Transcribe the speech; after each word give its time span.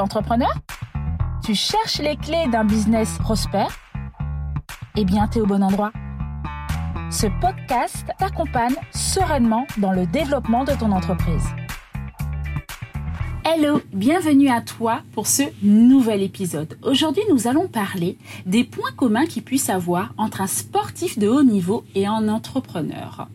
Entrepreneur? 0.00 0.52
Tu 1.44 1.54
cherches 1.54 1.98
les 1.98 2.16
clés 2.16 2.46
d'un 2.50 2.64
business 2.64 3.18
prospère? 3.18 3.78
Eh 4.96 5.04
bien, 5.04 5.28
tu 5.28 5.38
es 5.38 5.40
au 5.40 5.46
bon 5.46 5.62
endroit. 5.62 5.92
Ce 7.10 7.26
podcast 7.40 8.06
t'accompagne 8.18 8.74
sereinement 8.92 9.66
dans 9.78 9.92
le 9.92 10.06
développement 10.06 10.64
de 10.64 10.72
ton 10.72 10.90
entreprise. 10.92 11.44
Hello, 13.44 13.82
bienvenue 13.92 14.48
à 14.48 14.62
toi 14.62 15.02
pour 15.12 15.26
ce 15.26 15.42
nouvel 15.62 16.22
épisode. 16.22 16.78
Aujourd'hui, 16.82 17.22
nous 17.30 17.46
allons 17.46 17.68
parler 17.68 18.18
des 18.46 18.64
points 18.64 18.90
communs 18.96 19.26
qu'il 19.26 19.44
puisse 19.44 19.68
avoir 19.68 20.14
entre 20.16 20.40
un 20.40 20.46
sportif 20.46 21.18
de 21.18 21.28
haut 21.28 21.44
niveau 21.44 21.84
et 21.94 22.06
un 22.06 22.28
entrepreneur. 22.28 23.28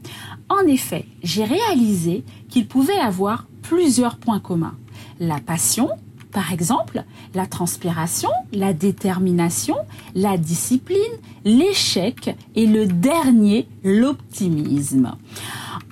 En 0.49 0.65
effet, 0.67 1.05
j'ai 1.21 1.43
réalisé 1.43 2.25
qu'il 2.49 2.67
pouvait 2.67 2.97
avoir 2.97 3.45
plusieurs 3.61 4.17
points 4.17 4.39
communs. 4.39 4.75
La 5.19 5.39
passion, 5.39 5.89
par 6.31 6.53
exemple, 6.53 7.03
la 7.33 7.47
transpiration, 7.47 8.29
la 8.53 8.73
détermination, 8.73 9.75
la 10.13 10.37
discipline, 10.37 10.97
l'échec 11.43 12.35
et 12.55 12.67
le 12.67 12.85
dernier, 12.85 13.67
l'optimisme. 13.83 15.15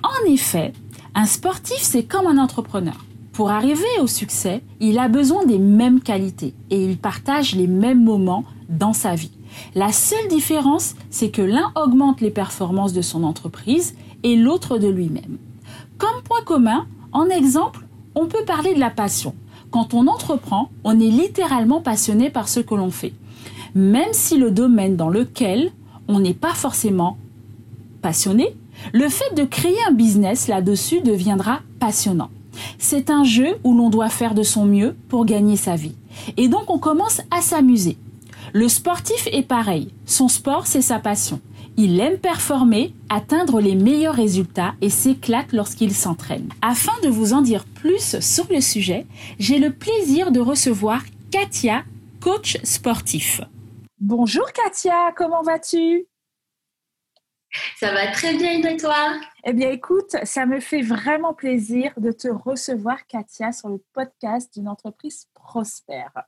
En 0.02 0.30
effet, 0.30 0.72
un 1.14 1.26
sportif, 1.26 1.78
c'est 1.80 2.04
comme 2.04 2.26
un 2.26 2.38
entrepreneur. 2.38 3.04
Pour 3.32 3.50
arriver 3.50 3.86
au 4.00 4.06
succès, 4.06 4.62
il 4.80 4.98
a 4.98 5.08
besoin 5.08 5.44
des 5.44 5.58
mêmes 5.58 6.00
qualités 6.00 6.54
et 6.70 6.84
il 6.84 6.98
partage 6.98 7.54
les 7.54 7.66
mêmes 7.66 8.02
moments 8.02 8.44
dans 8.68 8.92
sa 8.92 9.14
vie. 9.14 9.32
La 9.74 9.92
seule 9.92 10.28
différence, 10.28 10.94
c'est 11.10 11.30
que 11.30 11.42
l'un 11.42 11.72
augmente 11.74 12.20
les 12.20 12.30
performances 12.30 12.92
de 12.92 13.02
son 13.02 13.24
entreprise 13.24 13.94
et 14.22 14.36
l'autre 14.36 14.78
de 14.78 14.88
lui-même. 14.88 15.38
Comme 15.98 16.22
point 16.24 16.42
commun, 16.44 16.86
en 17.12 17.26
exemple, 17.26 17.86
on 18.14 18.26
peut 18.26 18.44
parler 18.44 18.74
de 18.74 18.80
la 18.80 18.90
passion. 18.90 19.34
Quand 19.70 19.94
on 19.94 20.06
entreprend, 20.06 20.70
on 20.84 20.98
est 20.98 21.10
littéralement 21.10 21.80
passionné 21.80 22.30
par 22.30 22.48
ce 22.48 22.60
que 22.60 22.74
l'on 22.74 22.90
fait. 22.90 23.12
Même 23.74 24.12
si 24.12 24.38
le 24.38 24.50
domaine 24.50 24.96
dans 24.96 25.10
lequel 25.10 25.70
on 26.08 26.20
n'est 26.20 26.34
pas 26.34 26.54
forcément 26.54 27.18
passionné, 28.00 28.56
le 28.92 29.08
fait 29.08 29.34
de 29.34 29.44
créer 29.44 29.76
un 29.88 29.92
business 29.92 30.48
là-dessus 30.48 31.00
deviendra 31.00 31.60
passionnant. 31.80 32.30
C'est 32.78 33.10
un 33.10 33.24
jeu 33.24 33.56
où 33.64 33.76
l'on 33.76 33.90
doit 33.90 34.08
faire 34.08 34.34
de 34.34 34.42
son 34.42 34.64
mieux 34.64 34.96
pour 35.08 35.26
gagner 35.26 35.56
sa 35.56 35.76
vie. 35.76 35.94
Et 36.36 36.48
donc 36.48 36.70
on 36.70 36.78
commence 36.78 37.20
à 37.30 37.40
s'amuser. 37.42 37.98
Le 38.52 38.68
sportif 38.68 39.28
est 39.30 39.42
pareil. 39.42 39.88
Son 40.06 40.28
sport, 40.28 40.66
c'est 40.66 40.82
sa 40.82 40.98
passion. 40.98 41.40
Il 41.80 42.00
aime 42.00 42.18
performer, 42.18 42.92
atteindre 43.08 43.60
les 43.60 43.76
meilleurs 43.76 44.16
résultats 44.16 44.74
et 44.80 44.90
s'éclate 44.90 45.52
lorsqu'il 45.52 45.94
s'entraîne. 45.94 46.48
Afin 46.60 46.98
de 47.04 47.08
vous 47.08 47.34
en 47.34 47.40
dire 47.40 47.64
plus 47.66 48.18
sur 48.18 48.52
le 48.52 48.60
sujet, 48.60 49.06
j'ai 49.38 49.60
le 49.60 49.72
plaisir 49.72 50.32
de 50.32 50.40
recevoir 50.40 51.02
Katia, 51.30 51.84
coach 52.20 52.58
sportif. 52.64 53.42
Bonjour 54.00 54.52
Katia, 54.52 55.12
comment 55.16 55.42
vas-tu? 55.42 56.08
Ça 57.78 57.92
va 57.92 58.10
très 58.10 58.34
bien 58.36 58.60
et 58.60 58.76
toi? 58.76 59.16
Eh 59.44 59.52
bien 59.52 59.70
écoute, 59.70 60.16
ça 60.24 60.46
me 60.46 60.58
fait 60.58 60.82
vraiment 60.82 61.32
plaisir 61.32 61.92
de 61.96 62.10
te 62.10 62.26
recevoir 62.26 63.06
Katia 63.06 63.52
sur 63.52 63.68
le 63.68 63.80
podcast 63.92 64.52
d'une 64.52 64.68
entreprise 64.68 65.28
prospère. 65.32 66.24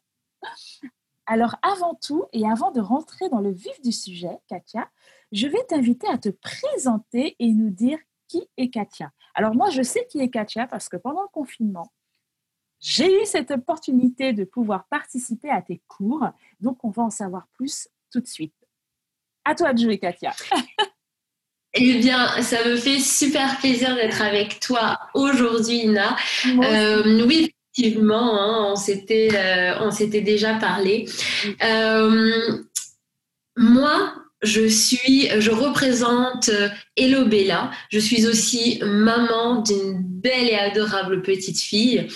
Alors 1.27 1.57
avant 1.63 1.95
tout 1.95 2.25
et 2.33 2.49
avant 2.49 2.71
de 2.71 2.81
rentrer 2.81 3.29
dans 3.29 3.41
le 3.41 3.51
vif 3.53 3.81
du 3.83 3.93
sujet, 3.93 4.39
Katia, 4.49 4.89
je 5.33 5.47
vais 5.47 5.63
t'inviter 5.69 6.09
à 6.09 6.19
te 6.19 6.29
présenter 6.29 7.37
et 7.39 7.53
nous 7.53 7.71
dire 7.71 7.99
qui 8.29 8.49
est 8.57 8.71
Katia. 8.71 9.11
Alors 9.35 9.55
moi, 9.55 9.71
je 9.71 9.83
sais 9.83 10.07
qui 10.11 10.21
est 10.21 10.31
Katia 10.31 10.67
parce 10.67 10.89
que 10.89 10.97
pendant 10.97 11.23
le 11.23 11.29
confinement, 11.29 11.93
j'ai 12.81 13.23
eu 13.23 13.27
cette 13.27 13.51
opportunité 13.51 14.33
de 14.33 14.45
pouvoir 14.45 14.87
participer 14.89 15.51
à 15.51 15.61
tes 15.61 15.83
cours. 15.87 16.27
Donc, 16.61 16.83
on 16.85 16.91
va 16.91 17.03
en 17.03 17.11
savoir 17.11 17.47
plus 17.53 17.89
tout 18.11 18.21
de 18.21 18.27
suite. 18.27 18.55
À 19.45 19.55
toi 19.55 19.73
de 19.73 19.79
jouer, 19.79 19.99
Katia. 19.99 20.35
Eh 21.73 22.01
bien, 22.01 22.43
ça 22.43 22.65
me 22.65 22.77
fait 22.77 22.99
super 22.99 23.59
plaisir 23.59 23.95
d'être 23.95 24.23
avec 24.23 24.59
toi 24.59 24.99
aujourd'hui, 25.15 25.85
Ina. 25.85 26.17
Euh, 26.47 27.25
oui, 27.25 27.55
effectivement, 27.73 28.41
hein, 28.41 28.73
on 28.73 28.75
s'était 28.75 29.29
euh, 29.35 29.79
on 29.81 29.93
s'était 29.93 30.21
déjà 30.21 30.55
parlé. 30.55 31.07
Euh, 31.63 32.59
moi, 33.57 34.15
je 34.43 34.67
suis, 34.69 35.29
je 35.39 35.51
représente 35.51 36.49
euh, 36.49 36.69
Hello 36.97 37.27
Bella. 37.27 37.71
Je 37.91 37.99
suis 37.99 38.27
aussi 38.27 38.81
maman 38.83 39.63
d'une 39.63 40.03
belle 40.03 40.49
et 40.49 40.59
adorable 40.59 41.23
petite 41.23 41.61
fille. 41.61 42.07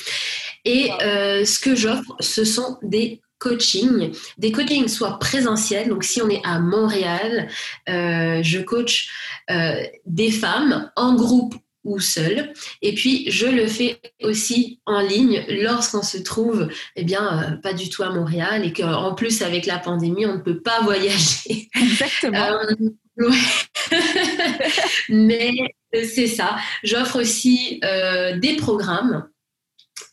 Et 0.65 0.91
euh, 1.03 1.45
ce 1.45 1.59
que 1.59 1.75
j'offre, 1.77 2.17
ce 2.21 2.45
sont 2.45 2.79
des 2.83 3.21
coachings, 3.39 4.13
des 4.39 4.53
coachings 4.53 4.89
soit 4.89 5.19
présentiels. 5.19 5.91
Donc, 5.91 6.05
si 6.05 6.23
on 6.23 6.31
est 6.31 6.41
à 6.45 6.61
Montréal, 6.61 7.49
euh, 7.91 8.43
je 8.43 8.61
coach 8.61 9.11
des 10.07 10.31
femmes 10.31 10.91
en 10.97 11.15
groupe 11.15 11.55
ou 11.85 12.01
seul. 12.01 12.53
Et 12.83 12.95
puis, 12.95 13.31
je 13.31 13.47
le 13.47 13.67
fais 13.67 14.01
aussi 14.23 14.81
en 14.87 15.01
ligne 15.01 15.45
lorsqu'on 15.49 16.03
se 16.03 16.19
trouve, 16.19 16.69
eh 16.97 17.05
bien, 17.05 17.43
euh, 17.43 17.57
pas 17.57 17.73
du 17.73 17.89
tout 17.91 18.03
à 18.03 18.11
Montréal 18.11 18.65
et 18.65 18.73
qu'en 18.73 19.15
plus, 19.15 19.43
avec 19.43 19.67
la 19.67 19.79
pandémie, 19.79 20.27
on 20.27 20.37
ne 20.37 20.43
peut 20.43 20.61
pas 20.61 20.81
voyager. 20.83 21.69
Exactement. 21.75 22.59
Euh, 23.21 23.31
Mais 25.09 25.53
euh, 25.95 26.05
c'est 26.13 26.27
ça. 26.27 26.57
J'offre 26.83 27.21
aussi 27.21 27.81
des 27.81 28.57
programmes, 28.57 29.29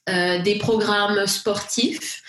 des 0.07 0.57
programmes 0.59 1.25
sportifs. 1.25 2.21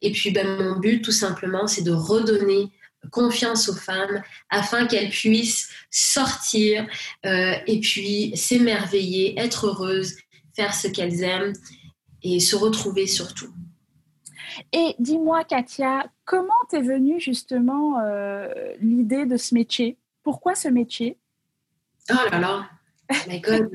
Et 0.00 0.12
puis, 0.12 0.30
ben, 0.30 0.46
mon 0.46 0.78
but, 0.78 1.02
tout 1.02 1.12
simplement, 1.12 1.66
c'est 1.66 1.82
de 1.82 1.90
redonner 1.90 2.70
confiance 3.10 3.68
aux 3.68 3.74
femmes 3.74 4.22
afin 4.50 4.86
qu'elles 4.86 5.10
puissent 5.10 5.70
sortir 5.90 6.86
euh, 7.26 7.54
et 7.66 7.80
puis 7.80 8.36
s'émerveiller, 8.36 9.38
être 9.38 9.66
heureuses, 9.66 10.16
faire 10.54 10.74
ce 10.74 10.88
qu'elles 10.88 11.22
aiment 11.22 11.54
et 12.22 12.40
se 12.40 12.56
retrouver 12.56 13.06
surtout. 13.06 13.52
Et 14.72 14.94
dis-moi, 14.98 15.44
Katia, 15.44 16.06
comment 16.24 16.52
t'es 16.68 16.80
venue 16.80 17.20
justement 17.20 18.00
euh, 18.00 18.48
l'idée 18.80 19.26
de 19.26 19.36
ce 19.36 19.54
métier? 19.54 19.98
Pourquoi 20.22 20.54
ce 20.54 20.68
métier? 20.68 21.18
Oh 22.10 22.30
là 22.30 22.38
là, 22.38 22.70
my 23.28 23.40
God. 23.40 23.68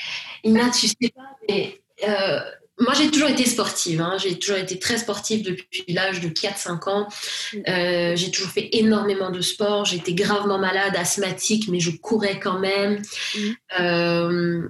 Ina, 0.44 0.70
tu 0.70 0.88
sais 0.88 1.12
pas, 1.14 1.36
mais 1.48 1.80
euh, 2.06 2.40
moi, 2.78 2.92
j'ai 2.92 3.10
toujours 3.10 3.28
été 3.28 3.46
sportive. 3.46 4.00
Hein. 4.02 4.16
J'ai 4.18 4.38
toujours 4.38 4.58
été 4.58 4.78
très 4.78 4.98
sportive 4.98 5.42
depuis 5.42 5.84
l'âge 5.88 6.20
de 6.20 6.28
4-5 6.28 6.90
ans. 6.90 7.08
Mm. 7.52 7.58
Euh, 7.68 8.16
j'ai 8.16 8.30
toujours 8.30 8.50
fait 8.50 8.68
énormément 8.72 9.30
de 9.30 9.40
sport. 9.40 9.86
J'étais 9.86 10.12
gravement 10.12 10.58
malade, 10.58 10.94
asthmatique, 10.96 11.68
mais 11.68 11.80
je 11.80 11.90
courais 11.90 12.38
quand 12.38 12.58
même. 12.58 13.00
Mm. 13.34 13.40
Euh, 13.80 14.68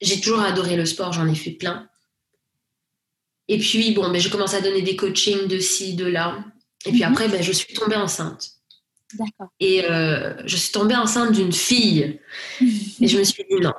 j'ai 0.00 0.20
toujours 0.20 0.40
adoré 0.40 0.76
le 0.76 0.86
sport. 0.86 1.12
J'en 1.12 1.28
ai 1.28 1.34
fait 1.34 1.50
plein. 1.50 1.88
Et 3.48 3.58
puis, 3.58 3.92
bon, 3.92 4.10
ben, 4.10 4.20
je 4.20 4.30
commence 4.30 4.54
à 4.54 4.62
donner 4.62 4.82
des 4.82 4.96
coachings 4.96 5.48
de 5.48 5.58
ci, 5.58 5.94
de 5.94 6.06
là. 6.06 6.42
Et 6.86 6.92
puis 6.92 7.00
mm-hmm. 7.00 7.10
après, 7.10 7.28
ben, 7.28 7.42
je 7.42 7.52
suis 7.52 7.74
tombée 7.74 7.96
enceinte. 7.96 8.52
D'accord. 9.14 9.52
Et 9.60 9.84
euh, 9.84 10.34
je 10.46 10.56
suis 10.56 10.72
tombée 10.72 10.96
enceinte 10.96 11.32
d'une 11.32 11.52
fille. 11.52 12.20
Et 13.00 13.06
je 13.06 13.18
me 13.18 13.24
suis 13.24 13.44
dit, 13.48 13.56
non, 13.60 13.74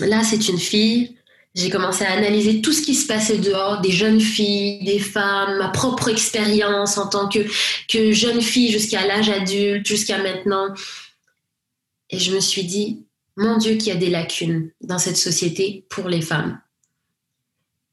là, 0.00 0.24
c'est 0.24 0.48
une 0.48 0.58
fille 0.58 1.16
j'ai 1.54 1.70
commencé 1.70 2.04
à 2.04 2.12
analyser 2.12 2.60
tout 2.60 2.72
ce 2.72 2.82
qui 2.82 2.94
se 2.94 3.06
passait 3.06 3.38
dehors, 3.38 3.80
des 3.80 3.92
jeunes 3.92 4.20
filles, 4.20 4.82
des 4.84 4.98
femmes, 4.98 5.58
ma 5.58 5.68
propre 5.68 6.08
expérience 6.08 6.98
en 6.98 7.08
tant 7.08 7.28
que, 7.28 7.40
jeune 8.12 8.40
fille 8.40 8.72
jusqu'à 8.72 9.06
l'âge 9.06 9.28
adulte, 9.28 9.86
jusqu'à 9.86 10.18
maintenant. 10.18 10.74
Et 12.10 12.18
je 12.18 12.34
me 12.34 12.40
suis 12.40 12.64
dit, 12.64 13.04
mon 13.36 13.56
Dieu, 13.56 13.76
qu'il 13.76 13.88
y 13.88 13.96
a 13.96 13.96
des 13.96 14.10
lacunes 14.10 14.70
dans 14.80 14.98
cette 14.98 15.16
société 15.16 15.84
pour 15.88 16.08
les 16.08 16.22
femmes. 16.22 16.60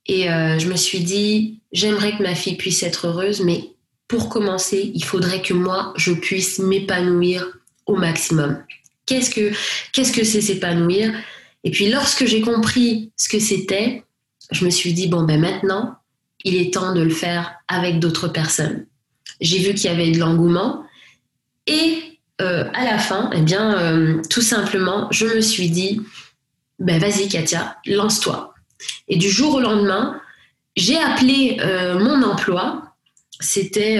Et 0.07 0.31
euh, 0.31 0.57
je 0.57 0.67
me 0.67 0.75
suis 0.75 1.01
dit, 1.01 1.61
j'aimerais 1.71 2.17
que 2.17 2.23
ma 2.23 2.33
fille 2.33 2.57
puisse 2.57 2.81
être 2.81 3.07
heureuse, 3.07 3.41
mais 3.41 3.63
pour 4.07 4.29
commencer, 4.29 4.91
il 4.93 5.03
faudrait 5.03 5.43
que 5.43 5.53
moi, 5.53 5.93
je 5.95 6.11
puisse 6.11 6.57
m'épanouir 6.57 7.47
au 7.85 7.95
maximum. 7.95 8.63
Qu'est-ce 9.05 9.29
que 9.29 9.51
qu'est-ce 9.93 10.11
que 10.11 10.23
c'est 10.23 10.41
s'épanouir? 10.41 11.13
Et 11.63 11.71
puis 11.71 11.89
lorsque 11.89 12.25
j'ai 12.25 12.41
compris 12.41 13.11
ce 13.15 13.29
que 13.29 13.39
c'était, 13.39 14.03
je 14.51 14.65
me 14.65 14.69
suis 14.69 14.93
dit, 14.93 15.07
bon, 15.07 15.23
ben 15.23 15.39
maintenant, 15.39 15.95
il 16.43 16.55
est 16.55 16.73
temps 16.73 16.93
de 16.93 17.01
le 17.01 17.13
faire 17.13 17.55
avec 17.67 17.99
d'autres 17.99 18.27
personnes. 18.27 18.85
J'ai 19.39 19.59
vu 19.59 19.73
qu'il 19.73 19.85
y 19.85 19.93
avait 19.93 20.11
de 20.11 20.19
l'engouement 20.19 20.83
et 21.67 22.19
euh, 22.41 22.65
à 22.73 22.85
la 22.85 22.97
fin, 22.97 23.29
eh 23.33 23.41
bien, 23.41 23.77
euh, 23.77 24.21
tout 24.29 24.41
simplement, 24.41 25.07
je 25.11 25.27
me 25.27 25.41
suis 25.41 25.69
dit, 25.69 26.01
ben 26.79 26.99
vas-y 26.99 27.27
Katia, 27.27 27.77
lance-toi. 27.85 28.55
Et 29.07 29.17
du 29.17 29.29
jour 29.29 29.55
au 29.55 29.59
lendemain, 29.59 30.19
j'ai 30.75 30.97
appelé 30.97 31.57
euh, 31.61 31.99
mon 31.99 32.23
emploi, 32.23 32.95
c'était 33.39 33.97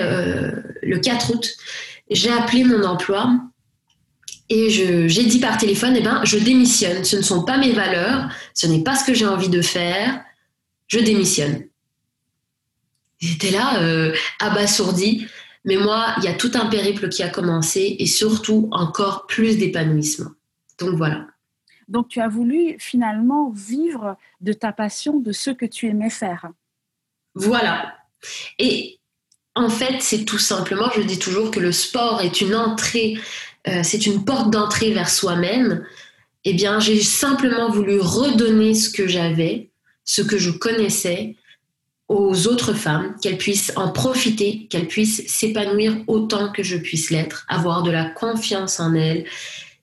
le 0.83 0.99
4 0.99 1.33
août, 1.33 1.51
j'ai 2.09 2.31
appelé 2.31 2.63
mon 2.63 2.83
emploi 2.83 3.39
et 4.53 4.69
j'ai 4.69 5.23
dit 5.23 5.39
par 5.39 5.57
téléphone, 5.57 5.95
eh 5.95 6.01
ben, 6.01 6.19
je 6.25 6.37
démissionne. 6.37 7.05
Ce 7.05 7.15
ne 7.15 7.21
sont 7.21 7.45
pas 7.45 7.57
mes 7.57 7.71
valeurs, 7.71 8.29
ce 8.53 8.67
n'est 8.67 8.83
pas 8.83 8.95
ce 8.95 9.05
que 9.05 9.13
j'ai 9.13 9.25
envie 9.25 9.47
de 9.47 9.61
faire, 9.61 10.25
je 10.87 10.99
démissionne. 10.99 11.67
étaient 13.21 13.51
là, 13.51 13.81
euh, 13.81 14.13
abasourdis. 14.39 15.25
Mais 15.63 15.77
moi, 15.77 16.15
il 16.17 16.25
y 16.25 16.27
a 16.27 16.33
tout 16.33 16.51
un 16.55 16.65
périple 16.65 17.07
qui 17.07 17.23
a 17.23 17.29
commencé 17.29 17.95
et 17.97 18.05
surtout 18.05 18.67
encore 18.71 19.25
plus 19.25 19.57
d'épanouissement. 19.57 20.31
Donc 20.79 20.97
voilà. 20.97 21.27
Donc 21.87 22.09
tu 22.09 22.19
as 22.19 22.27
voulu 22.27 22.75
finalement 22.77 23.51
vivre 23.51 24.17
de 24.41 24.51
ta 24.51 24.73
passion, 24.73 25.21
de 25.21 25.31
ce 25.31 25.51
que 25.51 25.65
tu 25.65 25.87
aimais 25.87 26.09
faire. 26.09 26.49
Voilà. 27.35 27.95
Et 28.59 28.99
en 29.55 29.69
fait, 29.69 30.01
c'est 30.01 30.25
tout 30.25 30.39
simplement, 30.39 30.89
je 30.95 31.01
dis 31.01 31.19
toujours 31.19 31.51
que 31.51 31.59
le 31.59 31.71
sport 31.71 32.21
est 32.21 32.41
une 32.41 32.55
entrée, 32.55 33.17
euh, 33.67 33.81
c'est 33.83 34.05
une 34.05 34.25
porte 34.25 34.51
d'entrée 34.51 34.91
vers 34.91 35.09
soi-même. 35.09 35.85
Eh 36.45 36.53
bien, 36.53 36.79
j'ai 36.79 37.01
simplement 37.01 37.69
voulu 37.69 37.99
redonner 37.99 38.73
ce 38.73 38.89
que 38.89 39.07
j'avais, 39.07 39.69
ce 40.05 40.21
que 40.21 40.37
je 40.37 40.49
connaissais, 40.49 41.35
aux 42.07 42.47
autres 42.47 42.73
femmes, 42.73 43.15
qu'elles 43.21 43.37
puissent 43.37 43.71
en 43.75 43.89
profiter, 43.89 44.67
qu'elles 44.69 44.87
puissent 44.87 45.25
s'épanouir 45.27 45.95
autant 46.07 46.51
que 46.51 46.63
je 46.63 46.77
puisse 46.77 47.09
l'être, 47.09 47.45
avoir 47.47 47.83
de 47.83 47.91
la 47.91 48.05
confiance 48.05 48.79
en 48.79 48.93
elles 48.95 49.25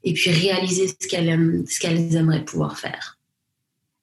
et 0.04 0.12
puis 0.12 0.30
réaliser 0.30 0.88
ce 0.88 1.08
qu'elles 1.08 1.64
ce 1.68 1.80
qu'elles 1.80 2.14
aimeraient 2.16 2.44
pouvoir 2.44 2.78
faire. 2.78 3.17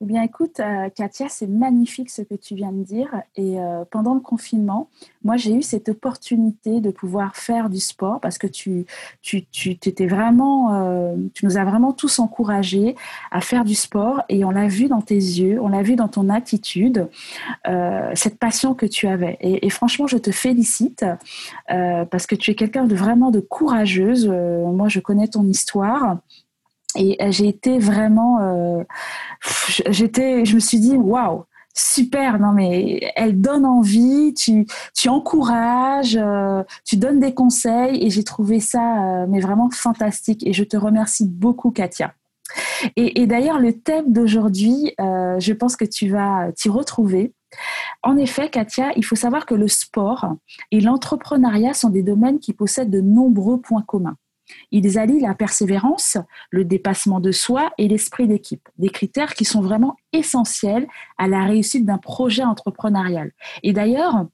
Eh 0.05 0.07
bien, 0.07 0.21
écoute, 0.21 0.59
euh, 0.59 0.87
Katia, 0.93 1.29
c'est 1.29 1.47
magnifique 1.47 2.11
ce 2.11 2.21
que 2.21 2.35
tu 2.35 2.53
viens 2.53 2.71
de 2.71 2.83
dire. 2.83 3.09
Et 3.35 3.59
euh, 3.59 3.85
pendant 3.89 4.13
le 4.13 4.19
confinement, 4.19 4.87
moi, 5.23 5.35
j'ai 5.35 5.55
eu 5.55 5.63
cette 5.63 5.89
opportunité 5.89 6.79
de 6.79 6.91
pouvoir 6.91 7.35
faire 7.35 7.71
du 7.71 7.79
sport 7.79 8.19
parce 8.19 8.37
que 8.37 8.45
tu, 8.45 8.85
tu, 9.23 9.47
tu 9.47 9.75
t'étais 9.79 10.05
vraiment, 10.05 10.75
euh, 10.75 11.15
tu 11.33 11.43
nous 11.47 11.57
as 11.57 11.65
vraiment 11.65 11.91
tous 11.91 12.19
encouragés 12.19 12.95
à 13.31 13.41
faire 13.41 13.63
du 13.65 13.73
sport 13.73 14.21
et 14.29 14.45
on 14.45 14.51
l'a 14.51 14.67
vu 14.67 14.89
dans 14.89 15.01
tes 15.01 15.15
yeux, 15.15 15.59
on 15.59 15.69
l'a 15.69 15.81
vu 15.81 15.95
dans 15.95 16.07
ton 16.07 16.29
attitude, 16.29 17.09
cette 18.13 18.37
passion 18.37 18.75
que 18.75 18.85
tu 18.85 19.07
avais. 19.07 19.39
Et, 19.41 19.65
et, 19.65 19.69
franchement, 19.71 20.05
je 20.05 20.17
te 20.17 20.29
félicite 20.29 21.03
parce 21.67 22.27
que 22.27 22.35
tu 22.35 22.51
es 22.51 22.55
quelqu'un 22.55 22.85
de 22.85 22.93
vraiment 22.93 23.31
de 23.31 23.39
courageuse. 23.39 24.27
moi, 24.27 24.87
je 24.87 24.99
connais 24.99 25.27
ton 25.27 25.45
histoire. 25.45 26.17
Et 26.95 27.17
euh, 27.21 27.31
j'ai 27.31 27.47
été 27.47 27.79
vraiment, 27.79 28.39
euh, 28.41 28.83
j'étais, 29.89 30.45
je 30.45 30.55
me 30.55 30.59
suis 30.59 30.79
dit, 30.79 30.95
waouh, 30.95 31.43
super, 31.73 32.39
non 32.39 32.53
mais 32.53 33.11
elle 33.15 33.41
donne 33.41 33.65
envie, 33.65 34.33
tu, 34.33 34.65
tu 34.93 35.09
encourages, 35.09 36.17
euh, 36.19 36.63
tu 36.85 36.95
donnes 36.95 37.19
des 37.19 37.33
conseils 37.33 38.05
et 38.05 38.09
j'ai 38.09 38.23
trouvé 38.23 38.61
ça 38.61 39.25
mais 39.27 39.41
vraiment 39.41 39.69
fantastique 39.71 40.45
et 40.47 40.53
je 40.53 40.63
te 40.63 40.77
remercie 40.77 41.27
beaucoup 41.27 41.71
Katia. 41.71 42.13
Et, 42.95 43.21
et 43.21 43.27
d'ailleurs 43.27 43.59
le 43.59 43.73
thème 43.73 44.13
d'aujourd'hui, 44.13 44.93
je 44.97 45.51
pense 45.51 45.75
que 45.75 45.83
tu 45.83 46.09
vas 46.09 46.51
t'y 46.53 46.69
retrouver. 46.69 47.33
En 48.03 48.15
effet, 48.17 48.49
Katia, 48.49 48.91
il 48.95 49.03
faut 49.03 49.15
savoir 49.15 49.45
que 49.45 49.55
le 49.55 49.67
sport 49.67 50.27
et 50.71 50.79
l'entrepreneuriat 50.79 51.73
sont 51.73 51.89
des 51.89 52.03
domaines 52.03 52.39
qui 52.39 52.53
possèdent 52.53 52.91
de 52.91 53.01
nombreux 53.01 53.59
points 53.59 53.81
communs. 53.81 54.15
Ils 54.71 54.97
allient 54.97 55.21
la 55.21 55.35
persévérance, 55.35 56.17
le 56.49 56.65
dépassement 56.65 57.19
de 57.19 57.31
soi 57.31 57.71
et 57.77 57.87
l'esprit 57.87 58.27
d'équipe, 58.27 58.67
des 58.77 58.89
critères 58.89 59.33
qui 59.33 59.45
sont 59.45 59.61
vraiment 59.61 59.95
essentiels 60.13 60.87
à 61.17 61.27
la 61.27 61.45
réussite 61.45 61.85
d'un 61.85 61.97
projet 61.97 62.43
entrepreneurial. 62.43 63.31
Et 63.63 63.73
d'ailleurs, 63.73 64.25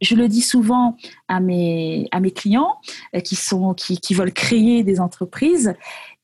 je 0.00 0.14
le 0.14 0.28
dis 0.28 0.42
souvent 0.42 0.96
à 1.28 1.40
mes, 1.40 2.08
clients 2.34 2.76
euh, 3.14 3.20
qui, 3.20 3.36
sont, 3.36 3.74
qui 3.74 4.14
veulent 4.14 4.32
créer 4.32 4.82
des 4.82 5.00
entreprises, 5.00 5.74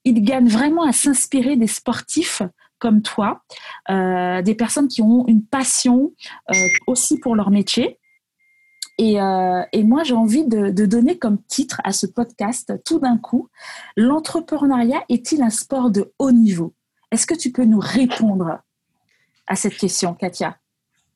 ils 0.05 0.23
gagnent 0.23 0.49
vraiment 0.49 0.85
à 0.85 0.93
s'inspirer 0.93 1.57
des 1.57 1.67
sportifs 1.67 2.43
comme 2.79 3.03
toi, 3.03 3.43
euh, 3.91 4.43
des 4.43 4.55
personnes 4.55 4.89
qui 4.89 5.03
ont 5.03 5.27
une 5.29 5.45
passion 5.45 6.13
euh, 6.51 6.55
aussi 6.87 7.21
pour 7.21 7.37
leur 7.37 7.51
métier 7.51 8.00
euh, 9.01 9.63
et, 9.73 9.85
moi, 9.85 10.03
j'ai 10.03 10.15
envie 10.15 10.45
de, 10.45 10.71
donner 10.87 11.19
comme 11.19 11.39
titre 11.49 11.81
à 11.85 11.93
ce 11.93 12.07
podcast, 12.07 12.73
tout 12.85 12.99
d'un 12.99 13.17
coup, 13.17 13.49
l'entrepreneuriat 13.97 15.03
est-il 15.09 15.43
un 15.43 15.51
sport 15.51 15.91
de 15.91 16.13
haut 16.19 16.33
niveau? 16.33 16.75
Est-ce 17.11 17.27
que 17.27 17.35
tu 17.35 17.51
peux 17.51 17.65
nous 17.65 17.81
répondre 17.81 18.61
à 19.47 19.57
cette 19.57 19.77
question, 19.77 20.15
Katia? 20.15 20.57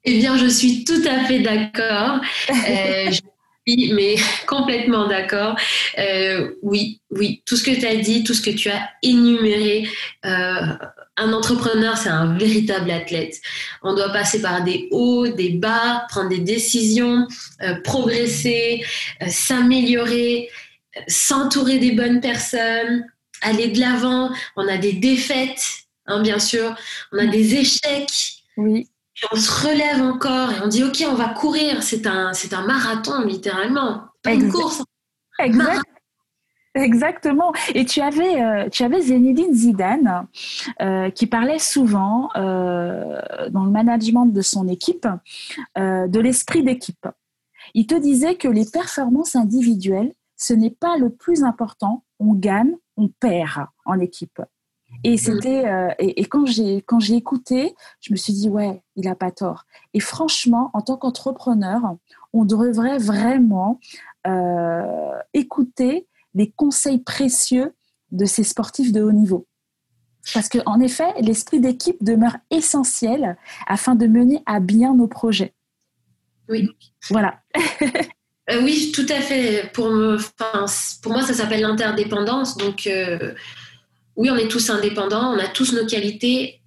Eh 0.05 0.19
bien, 0.19 0.37
je 0.37 0.47
suis 0.47 0.85
tout 0.85 1.03
à 1.09 1.25
fait 1.25 1.41
d'accord. 1.41 2.21
Euh, 2.51 3.11
oui, 3.67 3.93
mais 3.95 4.17
complètement 4.47 5.09
d'accord. 5.09 5.57
Euh, 5.99 6.55
oui, 6.63 7.01
oui, 7.11 7.43
tout 7.47 7.57
ce 7.57 7.65
que 7.65 7.71
tu 7.71 7.87
as 7.87 7.97
dit, 7.97 8.25
tout 8.25 8.35
ce 8.35 8.43
que 8.43 8.51
tu 8.51 8.71
as 8.71 8.91
énuméré, 9.03 9.89
euh, 10.27 10.67
un 11.17 11.33
entrepreneur, 11.33 11.97
c'est 11.97 12.09
un 12.09 12.37
véritable 12.37 12.91
athlète. 12.91 13.41
On 13.83 13.95
doit 13.95 14.11
passer 14.11 14.43
par 14.43 14.65
des 14.65 14.89
hauts, 14.91 15.29
des 15.29 15.51
bas, 15.51 16.07
prendre 16.09 16.29
des 16.29 16.41
décisions, 16.41 17.27
euh, 17.63 17.81
progresser, 17.83 18.85
s'améliorer, 19.29 20.49
s'entourer 21.07 21.79
des 21.79 21.93
bonnes 21.93 22.21
personnes, 22.21 23.07
aller 23.43 23.69
de 23.69 23.81
l'avant. 23.81 24.31
On 24.57 24.67
a 24.67 24.77
des 24.77 24.95
défaites, 24.95 25.65
hein, 26.07 26.21
bien 26.21 26.39
sûr. 26.39 26.75
On 27.13 27.19
a 27.19 27.27
des 27.27 27.55
échecs. 27.55 28.43
Oui 28.57 28.89
on 29.33 29.37
se 29.37 29.69
relève 29.69 30.03
encore 30.03 30.53
et 30.53 30.61
on 30.63 30.69
dit 30.69 30.83
ok 30.85 31.05
on 31.09 31.15
va 31.15 31.29
courir 31.29 31.83
c'est 31.83 32.07
un 32.07 32.33
c'est 32.33 32.53
un 32.53 32.67
marathon 32.67 33.23
littéralement 33.23 34.05
pas 34.23 34.33
une 34.33 34.51
course 34.51 34.83
Exactement. 36.75 37.53
Et 37.73 37.85
tu 37.85 38.01
avais, 38.01 38.43
euh, 38.43 38.69
tu 38.69 38.83
avais 38.83 39.01
Zinedine 39.01 39.55
Zidane 39.55 40.27
euh, 40.83 41.09
qui 41.11 41.27
parlait 41.27 41.61
souvent 41.61 42.31
euh, 42.35 43.21
dans 43.51 43.65
le 43.65 43.71
management 43.71 44.27
de 44.27 44.43
son 44.43 44.67
équipe 44.67 45.07
de 45.77 46.19
l'esprit 46.19 46.65
d'équipe. 46.65 47.07
Il 47.75 47.87
te 47.87 47.95
disait 47.95 48.35
que 48.35 48.49
les 48.49 48.67
performances 48.67 49.37
individuelles, 49.37 50.13
ce 50.37 50.53
n'est 50.53 50.71
pas 50.71 50.97
le 50.97 51.11
plus 51.11 51.45
important. 51.45 52.05
On 52.19 52.35
gagne, 52.35 52.75
on 52.97 53.09
perd 53.09 53.67
en 53.85 54.01
équipe. 54.01 54.43
Et 55.05 55.19
c'était 55.19 55.67
euh, 55.67 55.91
et, 55.99 56.25
quand 56.25 56.47
j'ai 56.47 56.81
quand 56.81 56.99
j'ai 56.99 57.15
écouté, 57.15 57.75
je 58.01 58.13
me 58.13 58.17
suis 58.17 58.33
dit 58.33 58.49
ouais, 58.49 58.83
il 58.97 59.07
a 59.07 59.15
pas 59.15 59.31
tort. 59.31 59.67
Et 59.93 60.01
franchement, 60.01 60.71
en 60.73 60.81
tant 60.81 60.97
qu'entrepreneur, 60.97 61.83
on 62.33 62.47
devrait 62.47 62.97
vraiment 62.97 63.79
euh, 64.27 65.19
écouter 65.35 66.09
les 66.35 66.51
conseils 66.51 66.99
précieux 66.99 67.75
de 68.13 68.25
ces 68.25 68.45
sportifs 68.45 68.93
de 68.93 69.03
haut 69.03 69.13
niveau. 69.13 69.47
Parce 70.33 70.49
qu'en 70.49 70.81
effet, 70.81 71.13
l'esprit 71.21 71.61
d'équipe 71.61 72.03
demeure 72.03 72.37
essentiel 72.51 73.37
afin 73.67 73.95
de 73.95 74.07
mener 74.07 74.43
à 74.47 74.59
bien 74.59 74.95
nos 74.95 75.07
projets. 75.07 75.53
Oui. 76.49 76.69
Voilà. 77.11 77.41
Euh, 78.51 78.63
oui, 78.63 78.93
tout 78.95 79.07
à 79.09 79.23
fait. 79.23 79.73
Pour, 79.73 79.89
me, 79.89 80.19
pour 81.01 81.13
moi, 81.13 81.23
ça 81.23 81.33
s'appelle 81.33 81.63
l'interdépendance. 81.63 82.59
Donc, 82.59 82.87
oui, 84.17 84.31
on 84.31 84.37
est 84.37 84.49
tous 84.49 84.71
indépendants, 84.71 85.35
on 85.35 85.39
a 85.39 85.49
tous 85.49 85.73
nos 85.73 85.87
qualités, 85.87 86.61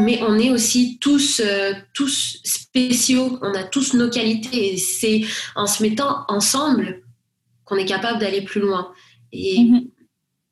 mais 0.00 0.20
on 0.22 0.38
est 0.38 0.50
aussi 0.50 0.98
tous, 0.98 1.40
euh, 1.40 1.72
tous 1.94 2.40
spéciaux, 2.44 3.38
on 3.40 3.54
a 3.54 3.64
tous 3.64 3.94
nos 3.94 4.10
qualités. 4.10 4.74
Et 4.74 4.76
c'est 4.76 5.22
en 5.56 5.66
se 5.66 5.82
mettant 5.82 6.24
ensemble 6.28 7.02
qu'on 7.64 7.76
est 7.76 7.86
capable 7.86 8.18
d'aller 8.18 8.42
plus 8.42 8.60
loin. 8.60 8.92
Et 9.32 9.60
mhm. 9.60 9.88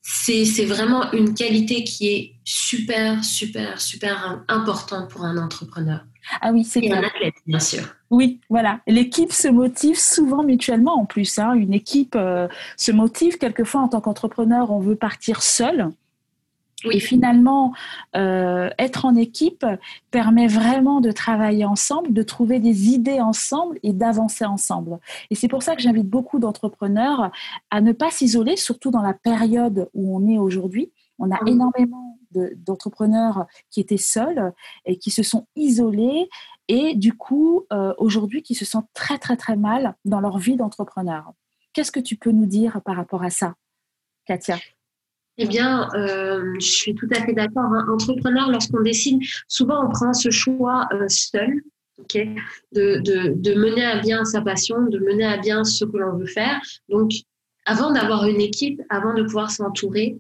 c'est 0.01 0.65
vraiment 0.65 1.13
une 1.13 1.35
qualité 1.35 1.85
qui 1.85 2.09
est 2.09 2.33
super, 2.45 3.23
super, 3.23 3.79
super 3.81 4.43
importante 4.49 5.11
pour 5.11 5.23
un 5.25 5.37
entrepreneur. 5.37 6.01
Ah 6.41 6.51
oui, 6.53 6.65
c'est 6.65 6.91
un 6.91 7.03
athlète, 7.03 7.35
bien 7.47 7.61
sûr. 7.61 7.83
Oui, 8.11 8.41
voilà. 8.49 8.81
L'équipe 8.87 9.33
se 9.33 9.49
motive 9.49 9.99
souvent 9.99 10.43
mutuellement 10.43 10.99
en 10.99 11.05
plus. 11.05 11.39
Hein. 11.39 11.53
Une 11.55 11.75
équipe 11.75 12.17
euh, 12.17 12.49
se 12.77 12.91
motive. 12.91 13.39
Quelquefois, 13.39 13.83
en 13.83 13.89
tant 13.89 14.01
qu'entrepreneur, 14.01 14.71
on 14.71 14.81
veut 14.81 14.97
partir 14.97 15.43
seul. 15.43 15.91
Et 16.85 17.01
finalement, 17.01 17.73
euh, 18.17 18.69
être 18.79 19.07
en 19.07 19.17
équipe 19.17 19.65
permet 20.11 20.47
vraiment 20.47 21.01
de 21.01 21.11
travailler 21.11 21.65
ensemble, 21.65 22.13
de 22.13 22.23
trouver 22.23 22.61
des 22.61 22.91
idées 22.91 23.21
ensemble 23.21 23.79
et 23.83 23.93
d'avancer 23.93 24.45
ensemble. 24.45 24.99
Et 25.31 25.35
c'est 25.35 25.49
pour 25.49 25.63
ça 25.63 25.75
que 25.75 25.81
j'invite 25.81 26.09
beaucoup 26.09 26.39
d'entrepreneurs 26.39 27.33
à 27.71 27.81
ne 27.81 27.93
pas 27.93 28.11
s'isoler, 28.11 28.57
surtout 28.57 28.91
dans 28.91 29.01
la 29.01 29.15
période 29.15 29.89
où 29.95 30.17
on 30.17 30.29
est 30.29 30.39
aujourd'hui. 30.39 30.93
On 31.19 31.31
a 31.31 31.39
énormément 31.47 32.19
d'entrepreneurs 32.67 33.47
qui 33.71 33.81
étaient 33.81 33.97
seuls 33.97 34.53
et 34.85 34.99
qui 34.99 35.11
se 35.11 35.23
sont 35.23 35.47
isolés 35.57 36.29
et 36.69 36.95
du 36.95 37.15
coup, 37.17 37.65
euh, 37.73 37.95
aujourd'hui, 37.99 38.43
qui 38.43 38.55
se 38.55 38.65
sentent 38.65 38.91
très, 38.93 39.19
très, 39.19 39.37
très 39.37 39.57
mal 39.57 39.95
dans 40.05 40.21
leur 40.21 40.39
vie 40.39 40.57
d'entrepreneur. 40.57 41.33
Qu'est-ce 41.73 41.93
que 41.93 42.01
tu 42.01 42.17
peux 42.17 42.33
nous 42.33 42.47
dire 42.47 42.81
par 42.83 42.97
rapport 42.97 43.23
à 43.23 43.31
ça, 43.31 43.55
Katia? 44.25 44.59
Eh 45.39 45.47
bien, 45.47 45.89
euh, 45.95 46.55
je 46.59 46.67
suis 46.67 46.95
tout 46.95 47.09
à 47.15 47.25
fait 47.25 47.33
d'accord. 47.33 47.65
Hein. 47.65 47.87
Entrepreneur, 47.93 48.51
lorsqu'on 48.51 48.81
décide, 48.81 49.21
souvent 49.49 49.87
on 49.87 49.91
prend 49.91 50.13
ce 50.13 50.31
choix 50.31 50.89
euh, 50.93 51.07
seul, 51.09 51.63
ok, 51.99 52.19
de, 52.73 53.01
de, 53.01 53.35
de, 53.37 53.55
mener 53.55 53.85
à 53.85 54.01
bien 54.01 54.25
sa 54.25 54.41
passion, 54.41 54.83
de 54.87 54.99
mener 54.99 55.25
à 55.25 55.37
bien 55.37 55.65
ce 55.65 55.85
que 55.85 55.97
l'on 55.97 56.17
veut 56.17 56.27
faire. 56.27 56.61
Donc, 56.89 57.13
avant 57.67 57.93
d'avoir 57.93 58.27
une 58.27 58.41
équipe, 58.41 58.81
avant 58.89 59.15
de 59.15 59.23
pouvoir 59.23 59.51
s'entourer, 59.51 60.19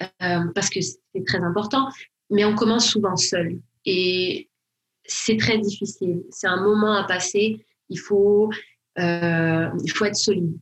euh, 0.00 0.40
parce 0.54 0.70
que 0.70 0.80
c'est 0.80 1.24
très 1.26 1.40
important, 1.40 1.88
mais 2.30 2.44
on 2.44 2.54
commence 2.54 2.88
souvent 2.88 3.16
seul. 3.16 3.58
Et 3.84 4.48
c'est 5.04 5.36
très 5.36 5.58
difficile. 5.58 6.22
C'est 6.30 6.46
un 6.46 6.62
moment 6.62 6.94
à 6.94 7.04
passer 7.04 7.64
il 7.88 7.98
faut, 7.98 8.50
il 8.96 9.92
faut 9.94 10.06
être 10.06 10.16
solide. 10.16 10.56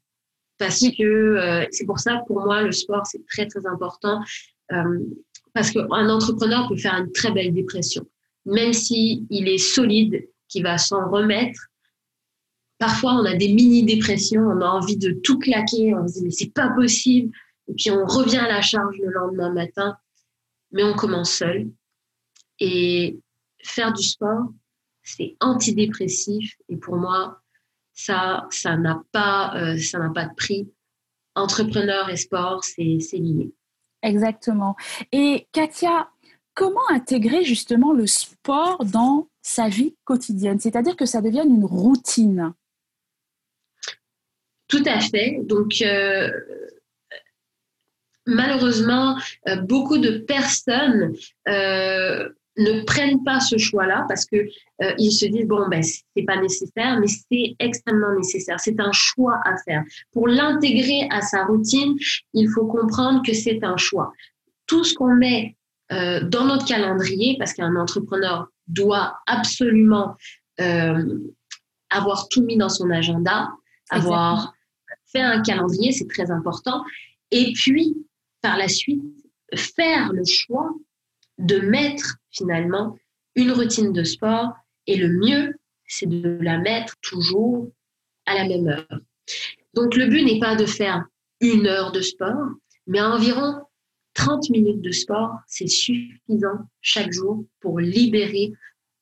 Parce 0.60 0.80
que 0.96 1.66
c'est 1.72 1.86
pour 1.86 1.98
ça, 1.98 2.22
pour 2.28 2.44
moi, 2.44 2.62
le 2.62 2.70
sport, 2.70 3.04
c'est 3.06 3.26
très, 3.26 3.46
très 3.46 3.66
important. 3.66 4.22
parce 5.52 5.72
qu'un 5.72 6.08
entrepreneur 6.08 6.68
peut 6.68 6.76
faire 6.76 6.94
une 6.94 7.10
très 7.10 7.32
belle 7.32 7.52
dépression. 7.52 8.06
Même 8.46 8.72
s'il 8.72 9.26
il 9.30 9.48
est 9.48 9.58
solide, 9.58 10.28
qu'il 10.48 10.62
va 10.62 10.78
s'en 10.78 11.10
remettre, 11.10 11.70
Parfois, 12.80 13.12
on 13.12 13.26
a 13.26 13.34
des 13.34 13.52
mini-dépressions, 13.52 14.40
on 14.40 14.62
a 14.62 14.66
envie 14.66 14.96
de 14.96 15.10
tout 15.10 15.38
claquer, 15.38 15.94
on 15.94 16.08
se 16.08 16.14
dit 16.14 16.24
mais 16.24 16.30
c'est 16.30 16.54
pas 16.54 16.70
possible. 16.70 17.30
Et 17.68 17.74
puis 17.74 17.90
on 17.90 18.06
revient 18.06 18.38
à 18.38 18.48
la 18.48 18.62
charge 18.62 18.96
le 18.96 19.10
lendemain 19.12 19.52
matin, 19.52 19.98
mais 20.72 20.82
on 20.82 20.94
commence 20.94 21.30
seul. 21.30 21.70
Et 22.58 23.20
faire 23.62 23.92
du 23.92 24.02
sport, 24.02 24.46
c'est 25.02 25.36
antidépressif. 25.40 26.54
Et 26.70 26.78
pour 26.78 26.96
moi, 26.96 27.39
ça, 28.04 28.46
ça 28.50 28.76
n'a 28.76 29.02
pas, 29.12 29.54
euh, 29.56 29.78
ça 29.78 29.98
n'a 29.98 30.10
pas 30.10 30.26
de 30.26 30.34
prix. 30.34 30.68
Entrepreneur 31.34 32.10
et 32.10 32.16
sport, 32.16 32.64
c'est 32.64 32.82
lié. 33.12 33.52
Exactement. 34.02 34.76
Et 35.12 35.46
Katia, 35.52 36.10
comment 36.54 36.88
intégrer 36.90 37.44
justement 37.44 37.92
le 37.92 38.06
sport 38.06 38.84
dans 38.84 39.28
sa 39.42 39.68
vie 39.68 39.94
quotidienne, 40.04 40.58
c'est-à-dire 40.58 40.96
que 40.96 41.06
ça 41.06 41.22
devienne 41.22 41.54
une 41.54 41.64
routine 41.64 42.52
tout 44.70 44.82
à 44.86 45.00
fait. 45.00 45.40
Donc, 45.42 45.82
euh, 45.82 46.30
malheureusement, 48.24 49.18
euh, 49.48 49.56
beaucoup 49.56 49.98
de 49.98 50.18
personnes 50.18 51.12
euh, 51.48 52.30
ne 52.56 52.82
prennent 52.84 53.22
pas 53.24 53.40
ce 53.40 53.56
choix-là 53.56 54.04
parce 54.08 54.26
que 54.26 54.36
ils 54.98 55.12
se 55.12 55.26
disent 55.26 55.46
bon 55.46 55.68
ben 55.68 55.82
c'est 55.82 56.24
pas 56.24 56.40
nécessaire, 56.40 56.98
mais 57.00 57.06
c'est 57.06 57.54
extrêmement 57.58 58.14
nécessaire. 58.16 58.58
C'est 58.60 58.80
un 58.80 58.92
choix 58.92 59.40
à 59.44 59.56
faire. 59.64 59.84
Pour 60.12 60.28
l'intégrer 60.28 61.06
à 61.10 61.20
sa 61.22 61.44
routine, 61.44 61.96
il 62.34 62.48
faut 62.48 62.66
comprendre 62.66 63.22
que 63.24 63.32
c'est 63.32 63.62
un 63.62 63.76
choix. 63.76 64.12
Tout 64.66 64.84
ce 64.84 64.94
qu'on 64.94 65.14
met 65.14 65.56
dans 65.90 66.44
notre 66.44 66.66
calendrier, 66.66 67.36
parce 67.38 67.52
qu'un 67.52 67.76
entrepreneur 67.76 68.46
doit 68.68 69.18
absolument 69.26 70.16
avoir 71.90 72.28
tout 72.28 72.42
mis 72.42 72.56
dans 72.56 72.68
son 72.68 72.90
agenda, 72.90 73.50
avoir 73.90 74.54
faire 75.12 75.28
un 75.28 75.42
calendrier, 75.42 75.90
c'est 75.90 76.06
très 76.06 76.30
important. 76.30 76.84
Et 77.32 77.52
puis, 77.54 77.96
par 78.42 78.56
la 78.56 78.68
suite, 78.68 79.02
faire 79.54 80.12
le 80.12 80.22
choix 80.24 80.70
de 81.38 81.58
mettre 81.58 82.18
finalement 82.30 82.96
une 83.34 83.52
routine 83.52 83.92
de 83.92 84.04
sport. 84.04 84.52
Et 84.86 84.96
le 84.96 85.08
mieux, 85.08 85.54
c'est 85.86 86.06
de 86.06 86.38
la 86.40 86.58
mettre 86.58 86.96
toujours 87.00 87.70
à 88.26 88.34
la 88.34 88.46
même 88.46 88.68
heure. 88.68 89.00
Donc, 89.74 89.96
le 89.96 90.06
but 90.06 90.24
n'est 90.24 90.40
pas 90.40 90.56
de 90.56 90.66
faire 90.66 91.04
une 91.40 91.66
heure 91.66 91.92
de 91.92 92.00
sport, 92.00 92.48
mais 92.86 93.00
environ 93.00 93.62
30 94.14 94.50
minutes 94.50 94.82
de 94.82 94.90
sport, 94.90 95.36
c'est 95.46 95.68
suffisant 95.68 96.68
chaque 96.80 97.12
jour 97.12 97.44
pour 97.60 97.78
libérer 97.78 98.52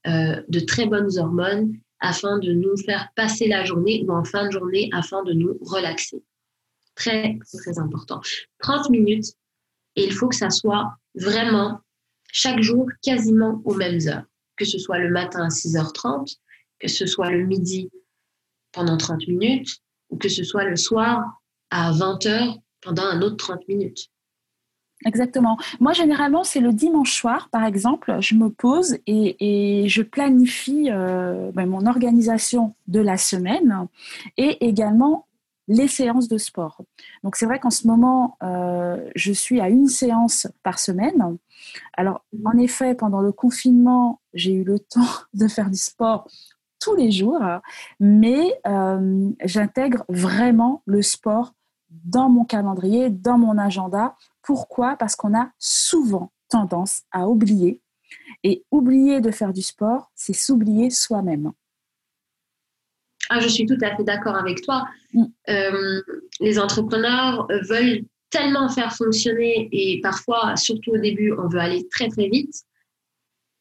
euh, 0.06 0.42
de 0.48 0.60
très 0.60 0.86
bonnes 0.86 1.18
hormones 1.18 1.72
afin 2.00 2.38
de 2.38 2.52
nous 2.52 2.76
faire 2.76 3.08
passer 3.16 3.48
la 3.48 3.64
journée 3.64 4.04
ou 4.06 4.12
en 4.12 4.24
fin 4.24 4.46
de 4.46 4.52
journée 4.52 4.88
afin 4.92 5.22
de 5.24 5.32
nous 5.32 5.58
relaxer. 5.60 6.22
Très, 6.94 7.38
très 7.52 7.78
important. 7.78 8.20
30 8.60 8.90
minutes 8.90 9.32
et 9.96 10.04
il 10.04 10.12
faut 10.12 10.28
que 10.28 10.36
ça 10.36 10.50
soit 10.50 10.96
vraiment 11.14 11.80
chaque 12.32 12.60
jour 12.60 12.86
quasiment 13.02 13.60
aux 13.64 13.74
mêmes 13.74 14.00
heures. 14.06 14.24
Que 14.56 14.64
ce 14.64 14.78
soit 14.78 14.98
le 14.98 15.10
matin 15.10 15.44
à 15.44 15.48
6h30, 15.48 16.36
que 16.78 16.88
ce 16.88 17.06
soit 17.06 17.30
le 17.30 17.46
midi 17.46 17.90
pendant 18.72 18.96
30 18.96 19.26
minutes 19.28 19.78
ou 20.10 20.16
que 20.16 20.28
ce 20.28 20.44
soit 20.44 20.64
le 20.64 20.76
soir 20.76 21.42
à 21.70 21.92
20h 21.92 22.58
pendant 22.80 23.04
un 23.04 23.22
autre 23.22 23.36
30 23.36 23.68
minutes. 23.68 24.10
Exactement. 25.06 25.56
Moi, 25.78 25.92
généralement, 25.92 26.42
c'est 26.42 26.58
le 26.58 26.72
dimanche 26.72 27.14
soir, 27.14 27.48
par 27.52 27.64
exemple, 27.64 28.16
je 28.20 28.34
me 28.34 28.50
pose 28.50 28.98
et, 29.06 29.84
je 29.88 30.02
planifie 30.02 30.88
euh, 30.90 31.52
ben, 31.52 31.66
mon 31.66 31.86
organisation 31.86 32.74
de 32.88 32.98
la 32.98 33.16
semaine 33.16 33.86
et 34.36 34.66
également 34.66 35.27
les 35.68 35.88
séances 35.88 36.28
de 36.28 36.38
sport. 36.38 36.82
Donc, 37.22 37.36
c'est 37.36 37.46
vrai 37.46 37.60
qu'en 37.60 37.70
ce 37.70 37.86
moment, 37.86 38.36
euh, 38.42 39.08
je 39.14 39.32
suis 39.32 39.60
à 39.60 39.68
une 39.68 39.86
séance 39.86 40.48
par 40.62 40.78
semaine. 40.78 41.36
Alors, 41.94 42.24
en 42.44 42.58
effet, 42.58 42.94
pendant 42.94 43.20
le 43.20 43.32
confinement, 43.32 44.20
j'ai 44.34 44.52
eu 44.52 44.64
le 44.64 44.78
temps 44.78 45.14
de 45.34 45.46
faire 45.46 45.70
du 45.70 45.78
sport 45.78 46.26
tous 46.80 46.94
les 46.94 47.10
jours, 47.10 47.42
mais 47.98 48.60
euh, 48.64 49.30
j'intègre 49.44 50.04
vraiment 50.08 50.82
le 50.86 51.02
sport 51.02 51.52
dans 51.90 52.28
mon 52.28 52.44
calendrier, 52.44 53.10
dans 53.10 53.36
mon 53.36 53.58
agenda 53.58 54.14
pourquoi? 54.48 54.96
Parce 54.96 55.14
qu'on 55.14 55.38
a 55.38 55.50
souvent 55.58 56.32
tendance 56.48 57.02
à 57.12 57.28
oublier. 57.28 57.82
Et 58.42 58.64
oublier 58.70 59.20
de 59.20 59.30
faire 59.30 59.52
du 59.52 59.60
sport, 59.60 60.10
c'est 60.14 60.32
s'oublier 60.32 60.88
soi-même. 60.88 61.52
Ah, 63.30 63.40
je 63.40 63.48
suis 63.48 63.66
tout 63.66 63.78
à 63.82 63.96
fait 63.96 64.04
d'accord 64.04 64.36
avec 64.36 64.62
toi. 64.62 64.86
Mm. 65.12 65.24
Euh, 65.50 66.02
les 66.40 66.58
entrepreneurs 66.58 67.46
veulent 67.68 68.04
tellement 68.30 68.68
faire 68.68 68.94
fonctionner 68.94 69.68
et 69.72 70.00
parfois, 70.02 70.56
surtout 70.56 70.92
au 70.92 70.98
début, 70.98 71.32
on 71.32 71.48
veut 71.48 71.60
aller 71.60 71.86
très 71.88 72.08
très 72.08 72.28
vite 72.28 72.64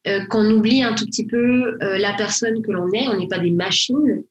euh, 0.07 0.25
qu'on 0.25 0.49
oublie 0.51 0.83
un 0.83 0.93
tout 0.93 1.05
petit 1.05 1.25
peu 1.25 1.77
euh, 1.81 1.97
la 1.97 2.13
personne 2.13 2.61
que 2.61 2.71
l'on 2.71 2.89
est. 2.91 3.07
On 3.07 3.17
n'est 3.17 3.27
pas 3.27 3.39
des 3.39 3.51
machines, 3.51 4.23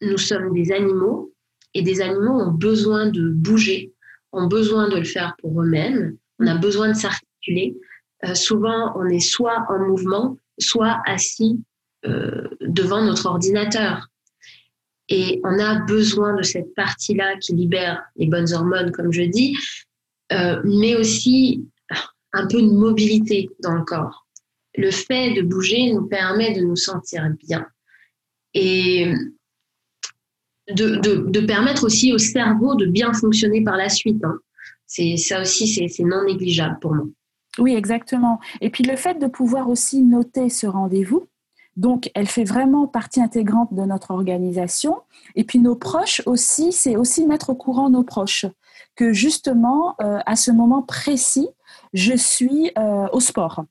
nous 0.00 0.18
sommes 0.18 0.52
des 0.54 0.72
animaux 0.72 1.32
et 1.74 1.82
des 1.82 2.00
animaux 2.00 2.40
ont 2.40 2.52
besoin 2.52 3.06
de 3.06 3.28
bouger, 3.28 3.92
ont 4.32 4.46
besoin 4.46 4.88
de 4.88 4.96
le 4.96 5.04
faire 5.04 5.34
pour 5.40 5.62
eux-mêmes, 5.62 6.16
on 6.38 6.46
a 6.46 6.56
besoin 6.56 6.88
de 6.88 6.94
s'articuler. 6.94 7.76
Euh, 8.24 8.34
souvent, 8.34 8.92
on 8.96 9.08
est 9.08 9.20
soit 9.20 9.66
en 9.68 9.78
mouvement, 9.86 10.36
soit 10.58 11.00
assis 11.06 11.60
devant 12.60 13.04
notre 13.04 13.26
ordinateur. 13.26 14.08
Et 15.08 15.40
on 15.44 15.58
a 15.58 15.80
besoin 15.80 16.36
de 16.36 16.42
cette 16.42 16.74
partie-là 16.74 17.36
qui 17.38 17.54
libère 17.54 18.02
les 18.16 18.26
bonnes 18.26 18.52
hormones, 18.52 18.92
comme 18.92 19.12
je 19.12 19.22
dis, 19.22 19.56
euh, 20.32 20.60
mais 20.64 20.96
aussi 20.96 21.66
un 22.32 22.46
peu 22.46 22.60
de 22.60 22.68
mobilité 22.68 23.48
dans 23.62 23.74
le 23.74 23.84
corps. 23.84 24.26
Le 24.76 24.90
fait 24.90 25.32
de 25.32 25.42
bouger 25.42 25.92
nous 25.92 26.06
permet 26.06 26.54
de 26.54 26.60
nous 26.60 26.76
sentir 26.76 27.28
bien. 27.46 27.66
Et 28.54 29.12
de, 30.74 31.46
permettre 31.46 31.84
aussi 31.84 32.12
au 32.12 32.18
cerveau 32.18 32.74
de 32.74 32.86
bien 32.86 33.12
fonctionner 33.12 33.62
par 33.62 33.76
la 33.76 33.88
suite. 33.88 34.22
Hein. 34.24 34.38
C'est 34.86 35.16
ça 35.16 35.40
aussi, 35.40 35.88
c'est 35.88 36.04
non 36.04 36.24
négligeable 36.24 36.78
pour 36.80 36.94
moi. 36.94 37.06
Oui, 37.58 37.74
exactement. 37.74 38.40
Et 38.60 38.70
puis 38.70 38.84
le 38.84 38.96
fait 38.96 39.18
de 39.18 39.26
pouvoir 39.26 39.68
aussi 39.68 40.02
noter 40.02 40.48
ce 40.48 40.66
rendez-vous, 40.66 41.28
donc 41.78 42.10
elle 42.14 42.26
fait 42.26 42.44
vraiment 42.44 42.88
partie 42.88 43.22
intégrante 43.22 43.72
de 43.72 43.82
notre 43.82 44.10
organisation. 44.10 44.96
Et 45.36 45.44
puis 45.44 45.60
nos 45.60 45.76
proches 45.76 46.20
aussi, 46.26 46.72
c'est 46.72 46.96
aussi 46.96 47.24
mettre 47.24 47.50
au 47.50 47.54
courant 47.54 47.88
nos 47.88 48.02
proches 48.02 48.46
que 48.96 49.12
justement 49.12 49.94
euh, 50.02 50.18
à 50.26 50.34
ce 50.34 50.50
moment 50.50 50.82
précis, 50.82 51.48
je 51.94 52.14
suis 52.16 52.72
euh, 52.76 53.06
au 53.12 53.20
sport. 53.20 53.64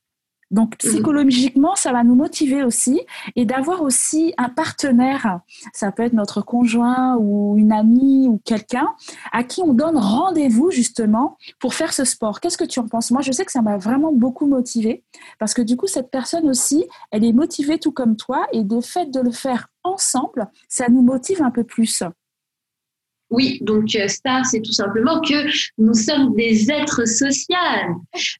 Donc 0.52 0.72
mhm. 0.84 0.90
psychologiquement, 0.90 1.76
ça 1.76 1.92
va 1.92 2.04
nous 2.04 2.16
motiver 2.16 2.64
aussi 2.64 3.02
et 3.36 3.46
d'avoir 3.46 3.82
aussi 3.82 4.34
un 4.38 4.50
partenaire, 4.50 5.42
ça 5.74 5.92
peut 5.92 6.04
être 6.04 6.14
notre 6.14 6.42
conjoint 6.42 7.18
ou 7.18 7.58
une 7.58 7.72
amie 7.72 8.28
ou 8.28 8.40
quelqu'un 8.46 8.88
à 9.32 9.44
qui 9.44 9.62
on 9.62 9.74
donne 9.74 9.98
rendez-vous 9.98 10.72
justement 10.72 11.38
pour 11.60 11.74
faire 11.74 11.94
ce 11.94 12.06
sport. 12.06 12.40
Qu'est-ce 12.40 12.58
que 12.58 12.64
tu 12.64 12.80
en 12.80 12.88
penses? 12.88 13.12
Moi, 13.12 13.22
je 13.22 13.32
sais 13.32 13.46
que 13.46 13.52
ça 13.52 13.62
m'a 13.62 13.78
vraiment 13.78 14.14
beaucoup 14.14 14.46
motivé 14.48 15.04
parce 15.40 15.54
que 15.54 15.62
du 15.62 15.76
coup, 15.76 15.88
cette 15.88 16.12
personne 16.12 16.50
aussi, 16.50 16.86
elle 17.12 17.24
est 17.24 17.34
motivée 17.34 17.80
tout 17.80 17.92
comme 17.92 18.16
toi 18.16 18.48
et 18.54 18.64
de 18.64 18.80
fait 18.80 19.12
de 19.12 19.20
le 19.20 19.32
faire 19.32 19.68
ensemble, 19.84 20.48
ça 20.70 20.88
nous 20.90 21.02
motive 21.02 21.42
un 21.42 21.52
peu 21.52 21.64
plus. 21.64 22.04
Oui, 23.30 23.60
donc 23.62 23.94
euh, 23.96 24.08
ça, 24.08 24.42
c'est 24.50 24.62
tout 24.62 24.72
simplement 24.72 25.20
que 25.20 25.50
nous 25.78 25.94
sommes 25.94 26.34
des 26.36 26.72
êtres 26.72 27.06
sociaux. 27.06 27.56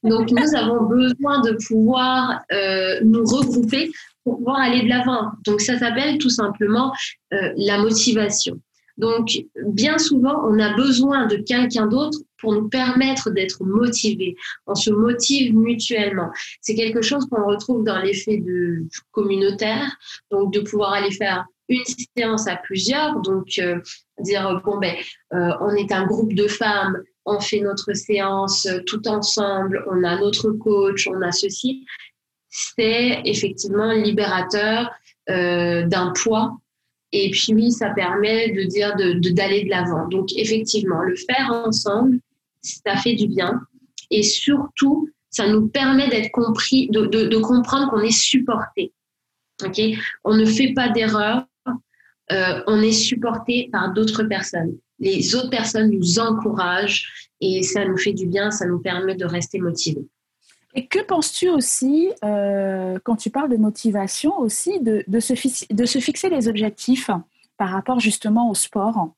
Donc 0.02 0.30
nous 0.30 0.56
avons 0.56 0.84
besoin 0.84 1.40
de 1.42 1.56
pouvoir 1.66 2.40
euh, 2.52 3.00
nous 3.04 3.24
regrouper 3.24 3.90
pour 4.24 4.38
pouvoir 4.38 4.60
aller 4.60 4.82
de 4.82 4.88
l'avant. 4.88 5.30
Donc 5.44 5.60
ça 5.60 5.78
s'appelle 5.78 6.18
tout 6.18 6.30
simplement 6.30 6.92
euh, 7.34 7.52
la 7.56 7.78
motivation. 7.78 8.58
Donc 8.96 9.30
bien 9.66 9.98
souvent, 9.98 10.42
on 10.44 10.58
a 10.58 10.74
besoin 10.74 11.26
de 11.26 11.36
quelqu'un 11.36 11.86
d'autre 11.86 12.18
pour 12.38 12.52
nous 12.52 12.68
permettre 12.68 13.30
d'être 13.30 13.62
motivés. 13.64 14.36
On 14.66 14.74
se 14.74 14.90
motive 14.90 15.54
mutuellement. 15.54 16.30
C'est 16.62 16.74
quelque 16.74 17.02
chose 17.02 17.26
qu'on 17.26 17.46
retrouve 17.46 17.84
dans 17.84 17.98
l'effet 18.00 18.38
de 18.38 18.86
communautaire, 19.12 19.96
donc 20.30 20.52
de 20.52 20.60
pouvoir 20.60 20.94
aller 20.94 21.12
faire 21.12 21.46
une 21.68 21.84
séance 22.16 22.46
à 22.46 22.56
plusieurs, 22.56 23.20
donc 23.20 23.58
euh, 23.58 23.80
dire 24.20 24.60
bon 24.64 24.78
ben 24.78 24.94
euh, 25.34 25.52
on 25.60 25.74
est 25.74 25.92
un 25.92 26.06
groupe 26.06 26.32
de 26.32 26.48
femmes, 26.48 27.02
on 27.24 27.40
fait 27.40 27.60
notre 27.60 27.92
séance 27.92 28.66
euh, 28.66 28.80
tout 28.86 29.06
ensemble, 29.08 29.84
on 29.90 30.02
a 30.04 30.18
notre 30.18 30.50
coach, 30.52 31.08
on 31.08 31.20
a 31.22 31.32
ceci, 31.32 31.84
c'est 32.48 33.20
effectivement 33.24 33.92
libérateur 33.92 34.90
d'un 35.28 36.14
poids 36.16 36.56
Et 37.12 37.30
puis 37.30 37.70
ça 37.70 37.90
permet 37.90 38.50
de 38.52 38.62
dire 38.62 38.96
de, 38.96 39.12
d'aller 39.32 39.64
de 39.64 39.68
l'avant. 39.68 40.08
Donc 40.08 40.30
effectivement, 40.34 41.02
le 41.02 41.16
faire 41.16 41.52
ensemble, 41.66 42.20
ça 42.62 42.96
fait 42.96 43.14
du 43.14 43.28
bien. 43.28 43.60
Et 44.10 44.22
surtout, 44.22 45.10
ça 45.30 45.46
nous 45.46 45.68
permet 45.68 46.08
d'être 46.08 46.30
compris, 46.32 46.88
de, 46.88 47.04
de, 47.06 47.38
comprendre 47.38 47.90
qu'on 47.90 48.00
est 48.00 48.10
supporté. 48.10 48.92
Ok, 49.64 49.80
on 50.24 50.34
ne 50.34 50.44
fait 50.44 50.72
pas 50.72 50.88
d'erreur. 50.88 51.44
Euh, 52.30 52.62
on 52.66 52.82
est 52.82 52.92
supporté 52.92 53.68
par 53.72 53.92
d'autres 53.92 54.24
personnes. 54.24 54.76
Les 54.98 55.34
autres 55.34 55.50
personnes 55.50 55.90
nous 55.90 56.18
encouragent 56.18 57.30
et 57.40 57.62
ça 57.62 57.84
nous 57.84 57.96
fait 57.96 58.12
du 58.12 58.26
bien, 58.26 58.50
ça 58.50 58.66
nous 58.66 58.80
permet 58.80 59.14
de 59.14 59.24
rester 59.24 59.58
motivés. 59.58 60.06
Et 60.74 60.86
que 60.86 61.02
penses-tu 61.02 61.48
aussi, 61.48 62.10
euh, 62.24 62.98
quand 63.02 63.16
tu 63.16 63.30
parles 63.30 63.50
de 63.50 63.56
motivation 63.56 64.38
aussi, 64.38 64.80
de, 64.80 65.02
de, 65.06 65.20
se 65.20 65.32
de, 65.72 65.86
se 65.86 65.98
fixer 65.98 66.28
les 66.28 66.48
objectifs 66.48 67.10
par 67.56 67.70
rapport 67.70 68.00
justement 68.00 68.50
au 68.50 68.54
sport? 68.54 69.14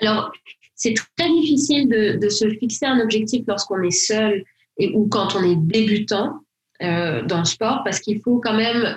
Alors, 0.00 0.32
c'est 0.74 0.94
très 1.16 1.28
difficile 1.28 1.88
de, 1.88 2.18
de, 2.18 2.28
se 2.30 2.48
fixer 2.48 2.86
un 2.86 3.00
objectif 3.00 3.44
lorsqu'on 3.46 3.82
est 3.82 3.90
seul 3.90 4.44
et, 4.78 4.94
ou 4.94 5.06
quand 5.08 5.36
on 5.36 5.44
est 5.44 5.56
débutant 5.56 6.40
euh, 6.82 7.22
dans 7.22 7.40
le 7.40 7.44
sport, 7.44 7.82
parce 7.84 8.00
qu'il 8.00 8.20
faut 8.22 8.38
quand 8.38 8.54
même 8.54 8.96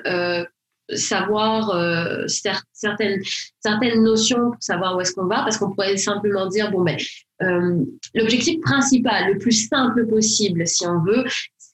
savoir 0.89 1.69
euh, 1.71 2.25
certaines, 2.27 3.21
certaines 3.59 4.03
notions 4.03 4.51
pour 4.51 4.61
savoir 4.61 4.95
où 4.95 5.01
est-ce 5.01 5.13
qu'on 5.13 5.25
va, 5.25 5.43
parce 5.43 5.57
qu'on 5.57 5.71
pourrait 5.71 5.97
simplement 5.97 6.47
dire, 6.47 6.71
bon, 6.71 6.83
ben, 6.83 6.97
euh, 7.41 7.83
l'objectif 8.13 8.59
principal, 8.61 9.33
le 9.33 9.37
plus 9.37 9.67
simple 9.67 10.07
possible, 10.07 10.67
si 10.67 10.85
on 10.85 11.03
veut, 11.03 11.25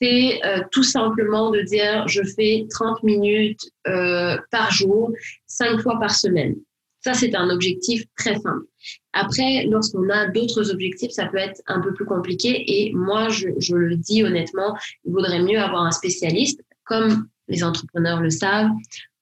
c'est 0.01 0.39
euh, 0.46 0.62
tout 0.72 0.84
simplement 0.84 1.51
de 1.51 1.62
dire, 1.62 2.08
je 2.08 2.22
fais 2.24 2.66
30 2.70 3.04
minutes 3.04 3.62
euh, 3.88 4.38
par 4.51 4.72
jour, 4.72 5.12
5 5.48 5.82
fois 5.82 6.00
par 6.00 6.12
semaine. 6.12 6.56
Ça, 7.01 7.13
c'est 7.13 7.34
un 7.34 7.50
objectif 7.50 8.04
très 8.18 8.36
simple. 8.36 8.66
Après, 9.13 9.66
lorsqu'on 9.70 10.10
a 10.10 10.28
d'autres 10.28 10.70
objectifs, 10.72 11.12
ça 11.12 11.28
peut 11.28 11.38
être 11.38 11.62
un 11.68 11.80
peu 11.80 11.94
plus 11.94 12.06
compliqué. 12.06 12.63
Et 12.68 12.94
moi, 12.94 13.30
je, 13.30 13.48
je 13.58 13.75
le 13.75 13.96
dis 13.96 14.24
honnêtement, 14.24 14.78
il 15.06 15.13
vaudrait 15.13 15.42
mieux 15.42 15.60
avoir 15.60 15.84
un 15.84 15.92
spécialiste, 15.92 16.62
comme 16.84 17.28
les 17.50 17.63
entrepreneurs 17.63 18.22
le 18.22 18.29
savent, 18.29 18.72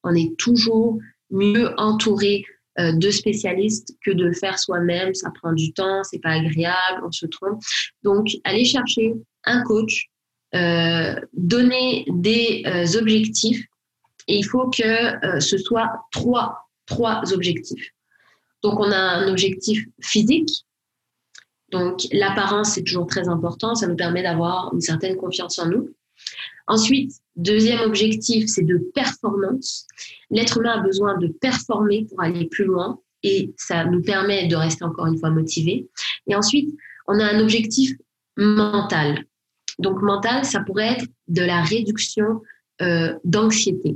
on 0.04 0.14
est 0.14 0.38
toujours 0.38 1.00
mieux 1.30 1.74
entouré 1.78 2.46
euh, 2.80 2.92
de 2.92 3.10
spécialistes 3.10 3.96
que 4.06 4.12
de 4.12 4.26
le 4.26 4.34
faire 4.34 4.60
soi-même. 4.60 5.16
Ça 5.16 5.32
prend 5.32 5.52
du 5.52 5.74
temps, 5.74 6.04
c'est 6.04 6.20
pas 6.20 6.34
agréable, 6.34 7.02
on 7.04 7.12
se 7.12 7.26
trompe. 7.26 7.62
Donc, 8.04 8.28
allez 8.44 8.66
chercher 8.66 9.16
un 9.46 9.64
coach, 9.64 10.10
euh, 10.54 11.16
donner 11.34 12.06
des 12.08 12.64
euh, 12.68 13.00
objectifs 13.00 13.66
et 14.28 14.38
il 14.38 14.44
faut 14.44 14.70
que 14.70 15.40
ce 15.40 15.58
soit 15.58 15.90
trois, 16.12 16.68
trois 16.86 17.22
objectifs. 17.34 17.92
Donc, 18.62 18.80
on 18.80 18.92
a 18.92 18.98
un 18.98 19.28
objectif 19.30 19.86
physique. 20.02 20.66
Donc, 21.70 22.02
l'apparence, 22.12 22.74
c'est 22.74 22.84
toujours 22.84 23.08
très 23.08 23.28
important. 23.28 23.74
Ça 23.74 23.88
nous 23.88 23.96
permet 23.96 24.24
d'avoir 24.24 24.74
une 24.74 24.82
certaine 24.82 25.16
confiance 25.16 25.58
en 25.60 25.68
nous. 25.68 25.90
Ensuite, 26.68 27.14
deuxième 27.38 27.82
objectif, 27.82 28.48
c'est 28.48 28.64
de 28.64 28.78
performance. 28.94 29.88
L'être 30.30 30.58
humain 30.58 30.80
a 30.80 30.82
besoin 30.82 31.18
de 31.18 31.28
performer 31.28 32.06
pour 32.06 32.22
aller 32.22 32.46
plus 32.46 32.66
loin 32.66 33.00
et 33.24 33.54
ça 33.58 33.86
nous 33.86 34.02
permet 34.02 34.48
de 34.48 34.56
rester 34.56 34.84
encore 34.84 35.08
une 35.08 35.18
fois 35.18 35.30
motivé. 35.30 35.88
Et 36.28 36.36
ensuite, 36.36 36.76
on 37.08 37.20
a 37.20 37.26
un 37.26 37.40
objectif 37.40 37.94
mental. 38.36 39.26
Donc 39.80 40.02
mental, 40.02 40.46
ça 40.46 40.62
pourrait 40.62 40.94
être 40.94 41.06
de 41.28 41.42
la 41.42 41.62
réduction 41.62 42.42
euh, 42.82 43.18
d'anxiété, 43.24 43.96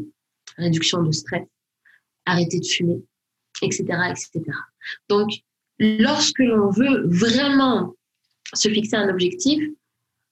réduction 0.58 1.04
de 1.04 1.12
stress, 1.12 1.46
arrêter 2.26 2.60
de 2.60 2.66
fumer, 2.66 3.02
etc., 3.62 3.84
etc. 4.10 4.42
Donc, 5.10 5.32
lorsque 5.80 6.40
l'on 6.40 6.70
veut 6.70 7.08
vraiment 7.08 7.96
se 8.54 8.70
fixer 8.70 8.96
un 8.96 9.10
objectif, 9.10 9.62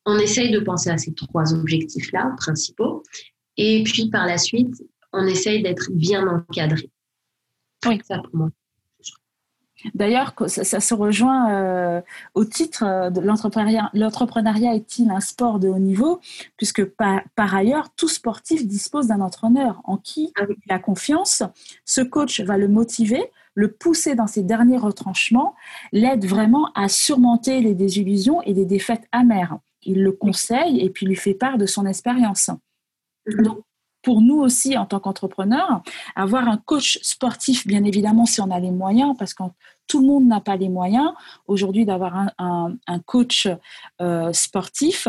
on 0.09 0.17
essaye 0.17 0.51
de 0.51 0.59
penser 0.59 0.89
à 0.89 0.97
ces 0.97 1.13
trois 1.13 1.53
objectifs-là 1.53 2.33
principaux. 2.37 3.03
Et 3.57 3.83
puis 3.83 4.09
par 4.09 4.25
la 4.25 4.37
suite, 4.37 4.83
on 5.13 5.25
essaye 5.25 5.61
d'être 5.61 5.91
bien 5.91 6.25
encadré. 6.27 6.89
Oui. 7.85 7.99
Ça 8.07 8.19
pour 8.19 8.35
moi. 8.35 8.49
D'ailleurs, 9.93 10.33
ça, 10.47 10.79
se 10.81 10.93
rejoint 10.93 11.53
euh, 11.53 12.01
au 12.33 12.43
titre 12.43 12.83
euh, 12.83 13.09
de 13.09 13.21
l'entrepreneuriat. 13.21 13.89
L'entrepreneuriat 13.93 14.75
est-il 14.75 15.09
un 15.09 15.21
sport 15.21 15.57
de 15.59 15.69
haut 15.69 15.79
niveau? 15.79 16.19
Puisque 16.57 16.83
par, 16.83 17.21
par 17.35 17.55
ailleurs, 17.55 17.89
tout 17.95 18.09
sportif 18.09 18.67
dispose 18.67 19.07
d'un 19.07 19.21
entraîneur 19.21 19.81
en 19.85 19.95
qui 19.95 20.33
ah 20.37 20.43
il 20.49 20.73
a 20.73 20.79
confiance. 20.79 21.43
Ce 21.85 22.01
coach 22.01 22.41
va 22.41 22.57
le 22.57 22.67
motiver, 22.67 23.31
le 23.53 23.71
pousser 23.71 24.15
dans 24.15 24.27
ses 24.27 24.43
derniers 24.43 24.77
retranchements, 24.77 25.55
l'aide 25.93 26.25
vraiment 26.25 26.71
à 26.75 26.89
surmonter 26.89 27.61
les 27.61 27.73
désillusions 27.73 28.41
et 28.41 28.53
les 28.53 28.65
défaites 28.65 29.07
amères 29.13 29.59
il 29.83 30.03
le 30.03 30.11
conseille 30.11 30.79
et 30.81 30.89
puis 30.89 31.05
lui 31.05 31.15
fait 31.15 31.33
part 31.33 31.57
de 31.57 31.65
son 31.65 31.85
expérience. 31.85 32.49
Mhm. 33.27 33.43
Donc, 33.43 33.59
pour 34.01 34.21
nous 34.21 34.39
aussi, 34.39 34.77
en 34.77 34.85
tant 34.85 34.99
qu'entrepreneurs, 34.99 35.81
avoir 36.15 36.47
un 36.47 36.57
coach 36.57 36.99
sportif, 37.01 37.67
bien 37.67 37.83
évidemment, 37.83 38.25
si 38.25 38.39
on 38.39 38.49
a 38.49 38.59
les 38.59 38.71
moyens, 38.71 39.15
parce 39.17 39.33
que 39.33 39.43
tout 39.87 39.99
le 39.99 40.07
monde 40.07 40.27
n'a 40.27 40.39
pas 40.39 40.55
les 40.55 40.69
moyens 40.69 41.11
aujourd'hui 41.47 41.83
d'avoir 41.83 42.31
un, 42.37 42.77
coach 43.05 43.47
euh, 44.01 44.31
sportif, 44.31 45.07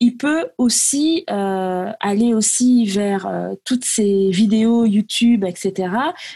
il 0.00 0.16
peut 0.16 0.50
aussi 0.56 1.24
euh, 1.30 1.90
aller 2.00 2.32
aussi 2.32 2.86
vers 2.86 3.26
euh, 3.26 3.54
toutes 3.64 3.84
ces 3.84 4.30
vidéos 4.30 4.84
YouTube, 4.84 5.44
etc. 5.44 5.92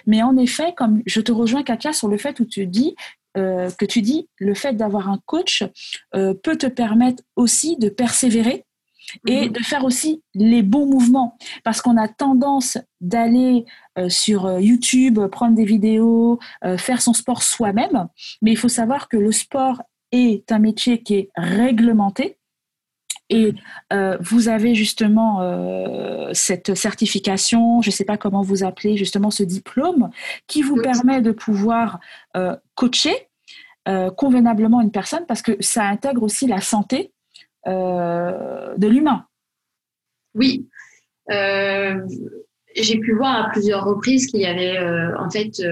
Mais 0.06 0.22
en 0.22 0.36
effet, 0.36 0.74
comme 0.76 1.02
je 1.06 1.20
te 1.20 1.30
rejoins, 1.30 1.62
Katia, 1.62 1.92
sur 1.92 2.08
le 2.08 2.18
fait 2.18 2.40
où 2.40 2.44
tu 2.44 2.66
dis 2.66 2.96
euh, 3.38 3.70
que 3.78 3.84
tu 3.84 4.02
dis, 4.02 4.28
le 4.38 4.54
fait 4.54 4.74
d'avoir 4.74 5.08
un 5.08 5.20
coach 5.24 5.62
euh, 6.14 6.34
peut 6.34 6.56
te 6.56 6.66
permettre 6.66 7.22
aussi 7.36 7.76
de 7.76 7.88
persévérer 7.88 8.64
et 9.26 9.46
mhm. 9.46 9.52
de 9.52 9.60
faire 9.60 9.84
aussi 9.84 10.22
les 10.34 10.62
bons 10.62 10.86
mouvements. 10.86 11.38
Parce 11.62 11.80
qu'on 11.80 11.96
a 11.96 12.08
tendance 12.08 12.78
d'aller 13.00 13.64
euh, 13.96 14.08
sur 14.08 14.58
YouTube, 14.58 15.20
prendre 15.28 15.54
des 15.54 15.64
vidéos, 15.64 16.38
faire 16.76 17.00
son 17.00 17.12
sport 17.12 17.42
soi-même. 17.42 18.08
Mais 18.42 18.50
il 18.50 18.56
faut 18.56 18.68
savoir 18.68 19.08
que 19.08 19.16
le 19.16 19.32
sport 19.32 19.82
est 20.10 20.50
un 20.50 20.58
métier 20.58 21.02
qui 21.02 21.14
est 21.14 21.30
réglementé. 21.36 22.38
Et 23.30 23.52
vous 24.20 24.48
avez 24.48 24.74
justement 24.74 25.42
cette 26.32 26.74
certification, 26.74 27.82
je 27.82 27.90
ne 27.90 27.92
sais 27.92 28.06
pas 28.06 28.16
comment 28.16 28.40
vous 28.40 28.64
appelez 28.64 28.96
justement 28.96 29.30
ce 29.30 29.42
diplôme, 29.42 30.08
qui 30.46 30.62
vous 30.62 30.76
permet 30.76 31.20
de 31.20 31.30
pouvoir 31.30 32.00
coacher 32.74 33.27
euh, 33.88 34.10
convenablement 34.10 34.80
une 34.80 34.90
personne 34.90 35.24
parce 35.26 35.42
que 35.42 35.52
ça 35.60 35.84
intègre 35.84 36.22
aussi 36.22 36.46
la 36.46 36.60
santé 36.60 37.12
euh, 37.66 38.76
de 38.76 38.86
l'humain. 38.86 39.26
Oui. 40.34 40.68
Euh, 41.30 42.06
j'ai 42.76 42.98
pu 42.98 43.14
voir 43.14 43.46
à 43.46 43.50
plusieurs 43.50 43.84
reprises 43.84 44.26
qu'il 44.26 44.40
y 44.40 44.46
avait 44.46 44.78
en 45.18 45.30
fait 45.30 45.62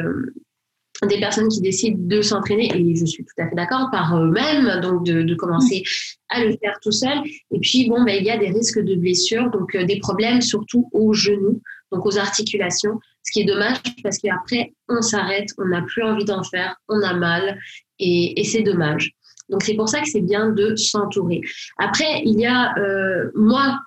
des 1.09 1.19
personnes 1.21 1.49
qui 1.49 1.61
décident 1.61 1.99
de 1.99 2.23
s'entraîner, 2.23 2.71
et 2.75 2.97
je 2.97 3.05
suis 3.05 3.25
tout 3.25 3.43
à 3.43 3.49
fait 3.49 3.55
d'accord, 3.55 3.89
par 3.91 4.17
eux-mêmes, 4.17 4.81
donc 4.81 5.05
de, 5.05 5.35
commencer 5.35 5.83
à 6.31 6.43
le 6.43 6.57
faire 6.57 6.79
tout 6.83 6.93
seul. 6.93 7.19
Et 7.51 7.61
puis, 7.61 7.89
bon, 7.89 8.03
ben, 8.05 8.17
il 8.19 8.25
y 8.25 8.31
a 8.31 8.39
des 8.39 8.49
risques 8.49 8.81
de 8.81 8.95
blessures, 8.95 9.51
donc 9.51 9.77
des 9.77 9.99
problèmes 9.99 10.41
surtout 10.41 10.89
aux 10.93 11.13
genoux, 11.13 11.61
donc 11.93 12.07
aux 12.07 12.19
articulations, 12.19 12.99
ce 13.23 13.33
qui 13.33 13.41
est 13.41 13.45
dommage 13.45 13.79
parce 14.03 14.19
qu'après, 14.19 14.73
on 14.89 15.03
s'arrête, 15.03 15.49
on 15.59 15.67
n'a 15.67 15.83
plus 15.83 16.03
envie 16.03 16.25
d'en 16.25 16.43
faire, 16.43 16.77
on 16.89 17.03
a 17.03 17.15
mal, 17.15 17.59
et, 17.99 18.43
c'est 18.45 18.63
dommage. 18.63 19.13
Donc 19.49 19.63
c'est 19.63 19.75
pour 19.75 19.89
ça 19.89 20.01
que 20.01 20.09
c'est 20.09 20.23
bien 20.23 20.51
de 20.51 20.75
s'entourer. 20.77 21.41
Après, 21.79 22.23
il 22.25 22.41
y 22.41 22.47
a, 22.47 22.77
euh, 22.79 23.31
moi, 23.35 23.79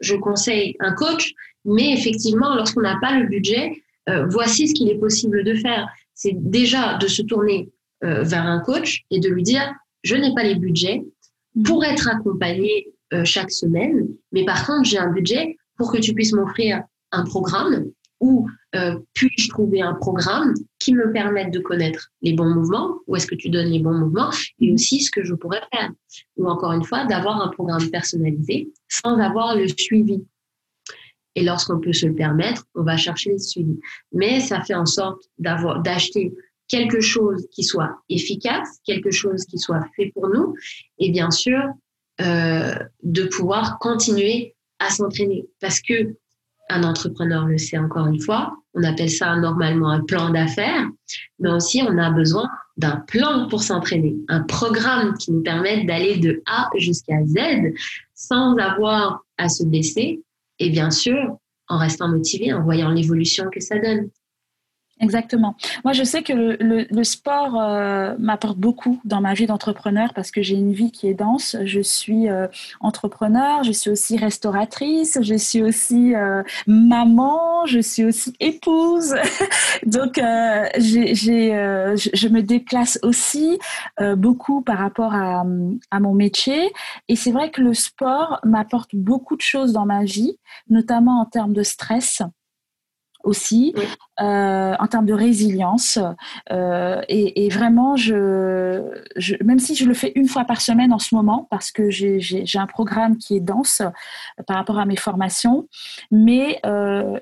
je 0.00 0.14
conseille 0.14 0.76
un 0.80 0.92
coach, 0.92 1.32
mais 1.64 1.92
effectivement, 1.92 2.54
lorsqu'on 2.54 2.82
n'a 2.82 2.98
pas 3.00 3.18
le 3.18 3.26
budget, 3.26 3.82
euh, 4.08 4.26
voici 4.28 4.68
ce 4.68 4.74
qu'il 4.74 4.88
est 4.88 4.98
possible 4.98 5.44
de 5.44 5.54
faire. 5.54 5.88
C'est 6.18 6.34
déjà 6.34 6.98
de 6.98 7.06
se 7.06 7.22
tourner 7.22 7.70
euh, 8.04 8.22
vers 8.22 8.44
un 8.44 8.60
coach 8.60 9.04
et 9.10 9.20
de 9.20 9.28
lui 9.28 9.42
dire, 9.42 9.72
je 10.02 10.14
n'ai 10.14 10.34
pas 10.34 10.42
les 10.42 10.56
budgets 10.56 11.02
pour 11.64 11.84
être 11.84 12.08
accompagné 12.08 12.92
chaque 13.24 13.50
semaine, 13.50 14.06
mais 14.32 14.44
par 14.44 14.66
contre, 14.66 14.86
j'ai 14.86 14.98
un 14.98 15.10
budget 15.10 15.56
pour 15.78 15.90
que 15.90 15.96
tu 15.96 16.12
puisses 16.12 16.34
m'offrir 16.34 16.82
un 17.10 17.24
programme 17.24 17.86
ou 18.20 18.48
euh, 18.74 18.98
puis-je 19.14 19.48
trouver 19.48 19.80
un 19.80 19.94
programme 19.94 20.54
qui 20.78 20.92
me 20.92 21.12
permette 21.12 21.52
de 21.52 21.60
connaître 21.60 22.10
les 22.22 22.32
bons 22.32 22.52
mouvements, 22.52 22.98
où 23.06 23.16
est-ce 23.16 23.26
que 23.26 23.34
tu 23.34 23.48
donnes 23.48 23.68
les 23.68 23.78
bons 23.78 23.96
mouvements, 23.96 24.30
et 24.60 24.72
aussi 24.72 25.00
ce 25.00 25.10
que 25.10 25.24
je 25.24 25.34
pourrais 25.34 25.62
faire. 25.72 25.90
Ou 26.36 26.48
encore 26.48 26.72
une 26.72 26.84
fois, 26.84 27.04
d'avoir 27.06 27.40
un 27.40 27.48
programme 27.48 27.88
personnalisé 27.90 28.70
sans 28.88 29.18
avoir 29.18 29.56
le 29.56 29.68
suivi. 29.68 30.24
Et 31.38 31.44
lorsqu'on 31.44 31.78
peut 31.78 31.92
se 31.92 32.04
le 32.04 32.16
permettre, 32.16 32.64
on 32.74 32.82
va 32.82 32.96
chercher 32.96 33.30
le 33.30 33.38
suivi. 33.38 33.78
Mais 34.12 34.40
ça 34.40 34.60
fait 34.60 34.74
en 34.74 34.86
sorte 34.86 35.22
d'avoir, 35.38 35.82
d'acheter 35.82 36.34
quelque 36.66 37.00
chose 37.00 37.46
qui 37.52 37.62
soit 37.62 37.96
efficace, 38.08 38.80
quelque 38.84 39.12
chose 39.12 39.44
qui 39.44 39.56
soit 39.56 39.84
fait 39.94 40.10
pour 40.12 40.28
nous, 40.30 40.56
et 40.98 41.12
bien 41.12 41.30
sûr, 41.30 41.60
euh, 42.20 42.74
de 43.04 43.22
pouvoir 43.22 43.78
continuer 43.78 44.56
à 44.80 44.90
s'entraîner. 44.90 45.46
Parce 45.60 45.80
que 45.80 46.16
un 46.70 46.82
entrepreneur 46.82 47.46
le 47.46 47.56
sait 47.56 47.78
encore 47.78 48.08
une 48.08 48.20
fois, 48.20 48.56
on 48.74 48.82
appelle 48.82 49.08
ça 49.08 49.36
normalement 49.36 49.90
un 49.90 50.02
plan 50.02 50.30
d'affaires, 50.30 50.88
mais 51.38 51.50
aussi 51.50 51.84
on 51.88 51.96
a 51.98 52.10
besoin 52.10 52.50
d'un 52.76 52.96
plan 53.06 53.46
pour 53.48 53.62
s'entraîner, 53.62 54.16
un 54.28 54.42
programme 54.42 55.16
qui 55.18 55.30
nous 55.30 55.42
permette 55.42 55.86
d'aller 55.86 56.18
de 56.18 56.42
A 56.46 56.68
jusqu'à 56.76 57.24
Z 57.26 57.38
sans 58.14 58.56
avoir 58.56 59.24
à 59.36 59.48
se 59.48 59.62
blesser 59.64 60.20
et 60.58 60.70
bien 60.70 60.90
sûr 60.90 61.38
en 61.68 61.78
restant 61.78 62.08
motivé, 62.08 62.52
en 62.52 62.62
voyant 62.62 62.90
l'évolution 62.90 63.44
que 63.50 63.60
ça 63.60 63.78
donne. 63.78 64.10
Exactement. 65.00 65.54
Moi, 65.84 65.92
je 65.92 66.02
sais 66.02 66.22
que 66.22 66.32
le, 66.32 67.04
sport 67.04 67.60
euh, 67.60 68.14
m'apporte 68.18 68.58
beaucoup 68.58 69.00
dans 69.04 69.20
ma 69.20 69.32
vie 69.34 69.46
d'entrepreneur 69.46 70.12
parce 70.12 70.30
que 70.30 70.42
j'ai 70.42 70.56
une 70.56 70.72
vie 70.72 70.90
qui 70.90 71.06
est 71.06 71.14
dense. 71.14 71.56
Je 71.64 71.80
suis 71.80 72.28
euh, 72.28 72.48
entrepreneur, 72.80 73.62
je 73.62 73.72
suis 73.72 73.90
aussi 73.90 74.16
restauratrice, 74.16 75.18
je 75.22 75.34
suis 75.36 75.62
aussi 75.62 76.14
euh, 76.14 76.42
maman, 76.66 77.64
je 77.66 77.78
suis 77.78 78.04
aussi 78.04 78.34
épouse. 78.40 79.14
Donc, 79.86 80.20
j'ai, 80.78 81.14
je 81.14 82.28
me 82.28 82.42
déplace 82.42 82.98
aussi 83.02 83.58
beaucoup 84.16 84.62
par 84.62 84.78
rapport 84.78 85.14
à, 85.14 85.44
à 85.90 86.00
mon 86.00 86.14
métier. 86.14 86.72
Et 87.08 87.16
c'est 87.16 87.30
vrai 87.30 87.50
que 87.50 87.62
le 87.62 87.74
sport 87.74 88.40
m'apporte 88.44 88.94
beaucoup 88.94 89.36
de 89.36 89.42
choses 89.42 89.72
dans 89.72 89.86
ma 89.86 90.04
vie, 90.04 90.38
notamment 90.68 91.20
en 91.20 91.24
termes 91.24 91.52
de 91.52 91.62
stress 91.62 92.22
aussi 93.28 93.74
euh, 94.20 94.74
en 94.78 94.86
termes 94.86 95.06
de 95.06 95.12
résilience. 95.12 95.98
Euh, 96.50 97.00
et, 97.08 97.48
vraiment, 97.50 97.94
je, 97.96 98.82
même 99.44 99.58
si 99.58 99.74
je 99.74 99.84
le 99.84 99.94
fais 99.94 100.12
une 100.16 100.26
fois 100.26 100.44
par 100.44 100.60
semaine 100.60 100.92
en 100.92 100.98
ce 100.98 101.14
moment, 101.14 101.46
parce 101.50 101.70
que 101.70 101.90
j'ai 101.90 102.58
un 102.58 102.66
programme 102.66 103.16
qui 103.16 103.36
est 103.36 103.40
dense 103.40 103.80
euh, 103.80 104.42
par 104.46 104.56
rapport 104.56 104.78
à 104.78 104.86
mes 104.86 104.96
formations, 104.96 105.68
mais 106.10 106.60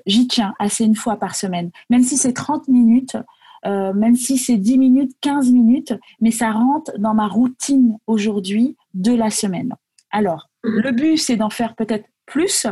j'y 0.05 0.27
tiens 0.27 0.53
assez 0.59 0.85
une 0.85 0.95
fois 0.95 1.17
par 1.17 1.35
semaine. 1.35 1.71
Même 1.89 2.03
si 2.03 2.17
c'est 2.17 2.33
30 2.33 2.67
minutes, 2.67 3.17
même 3.65 4.15
si 4.15 4.37
c'est 4.37 4.57
10 4.57 4.77
minutes, 4.77 5.11
15 5.21 5.51
minutes, 5.51 5.93
mais 6.21 6.31
ça 6.31 6.51
rentre 6.51 6.91
dans 6.97 7.13
ma 7.13 7.27
routine 7.27 7.97
aujourd'hui 8.07 8.77
de 8.93 9.13
la 9.13 9.29
semaine. 9.29 9.75
Alors, 10.11 10.49
mmh. 10.63 10.69
le 10.69 10.91
but, 10.91 11.17
c'est 11.17 11.35
d'en 11.35 11.49
faire 11.49 11.75
peut-être 11.75 12.05
plus, 12.27 12.67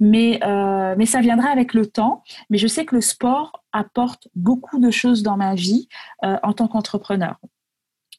mais, 0.00 0.40
euh, 0.42 0.96
mais 0.98 1.06
ça 1.06 1.20
viendra 1.20 1.50
avec 1.50 1.74
le 1.74 1.86
temps. 1.86 2.24
Mais 2.50 2.58
je 2.58 2.66
sais 2.66 2.84
que 2.84 2.96
le 2.96 3.00
sport 3.00 3.62
apporte 3.72 4.26
beaucoup 4.34 4.80
de 4.80 4.90
choses 4.90 5.22
dans 5.22 5.36
ma 5.36 5.54
vie 5.54 5.88
euh, 6.24 6.36
en 6.42 6.52
tant 6.52 6.66
qu'entrepreneur. 6.66 7.36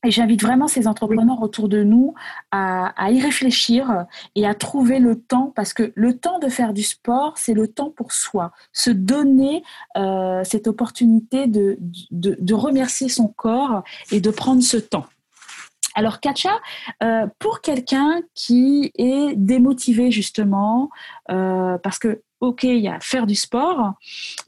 Et 0.05 0.11
j'invite 0.11 0.43
vraiment 0.43 0.67
ces 0.67 0.87
entrepreneurs 0.87 1.41
autour 1.41 1.67
de 1.67 1.81
nous 1.81 2.13
à, 2.51 2.93
y 3.09 3.19
réfléchir 3.19 4.05
et 4.35 4.45
à 4.45 4.53
trouver 4.53 4.99
le 4.99 5.19
temps, 5.19 5.51
parce 5.55 5.73
que 5.73 5.91
le 5.95 6.15
temps 6.15 6.37
de 6.37 6.47
faire 6.47 6.73
du 6.73 6.83
sport, 6.83 7.33
c'est 7.37 7.55
le 7.55 7.67
temps 7.67 7.89
pour 7.89 8.11
soi. 8.11 8.51
Se 8.71 8.91
donner 8.91 9.63
euh, 9.97 10.43
cette 10.43 10.67
opportunité 10.67 11.47
de 11.47 12.53
remercier 12.53 13.09
son 13.09 13.29
corps 13.29 13.83
et 14.11 14.21
de 14.21 14.29
prendre 14.29 14.61
ce 14.61 14.77
temps. 14.77 15.07
Alors, 15.95 16.19
Katia, 16.19 16.59
euh, 17.03 17.25
pour 17.39 17.61
quelqu'un 17.61 18.21
qui 18.33 18.91
est 18.95 19.33
démotivé 19.37 20.11
justement, 20.11 20.89
euh, 21.31 21.77
parce 21.77 21.99
que, 21.99 22.21
ok, 22.41 22.63
il 22.63 22.79
y 22.79 22.89
a 22.89 22.99
faire 22.99 23.25
du 23.25 23.35
sport, 23.35 23.93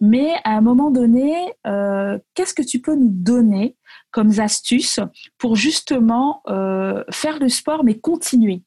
mais 0.02 0.34
à 0.44 0.52
un 0.52 0.62
moment 0.62 0.92
donné, 0.92 1.54
euh, 1.66 2.20
qu'est-ce 2.36 2.54
que 2.54 2.62
tu 2.62 2.82
peux 2.82 2.96
nous 2.96 3.10
donner 3.10 3.78
comme 4.12 4.38
astuce 4.40 5.00
pour 5.38 5.56
justement 5.56 6.44
faire 7.12 7.40
du 7.40 7.50
sport, 7.50 7.84
mais 7.84 7.98
continuer 7.98 8.62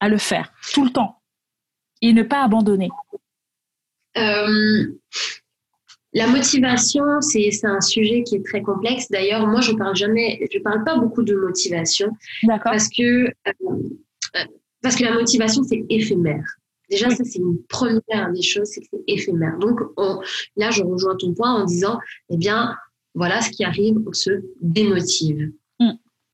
à 0.00 0.08
le 0.08 0.18
faire 0.18 0.52
tout 0.72 0.84
le 0.84 0.90
temps 0.90 1.20
et 2.02 2.12
ne 2.12 2.22
pas 2.22 2.42
abandonner? 2.42 2.88
La 6.16 6.26
motivation, 6.28 7.20
c'est 7.20 7.50
un 7.64 7.80
sujet 7.82 8.22
qui 8.22 8.36
est 8.36 8.44
très 8.44 8.62
complexe. 8.62 9.10
D'ailleurs, 9.10 9.46
moi, 9.46 9.60
je 9.60 9.72
parle 9.72 9.94
jamais, 9.94 10.48
je 10.50 10.58
parle 10.60 10.82
pas 10.82 10.96
beaucoup 10.96 11.22
de 11.22 11.34
motivation, 11.34 12.10
parce 12.64 12.88
que 12.88 13.26
euh, 13.26 14.44
parce 14.82 14.96
que 14.96 15.04
la 15.04 15.12
motivation 15.12 15.62
c'est 15.62 15.84
éphémère. 15.90 16.44
Déjà, 16.90 17.10
ça 17.10 17.22
c'est 17.24 17.38
une 17.38 17.58
première 17.68 18.32
des 18.32 18.42
choses, 18.42 18.68
c'est 18.68 18.80
que 18.80 18.86
c'est 18.92 19.04
éphémère. 19.08 19.58
Donc 19.58 19.78
là, 20.56 20.70
je 20.70 20.82
rejoins 20.82 21.16
ton 21.16 21.34
point 21.34 21.52
en 21.52 21.64
disant, 21.64 21.98
eh 22.30 22.36
bien, 22.38 22.74
voilà 23.14 23.42
ce 23.42 23.50
qui 23.50 23.64
arrive, 23.64 23.96
on 24.06 24.12
se 24.12 24.30
démotive. 24.60 25.50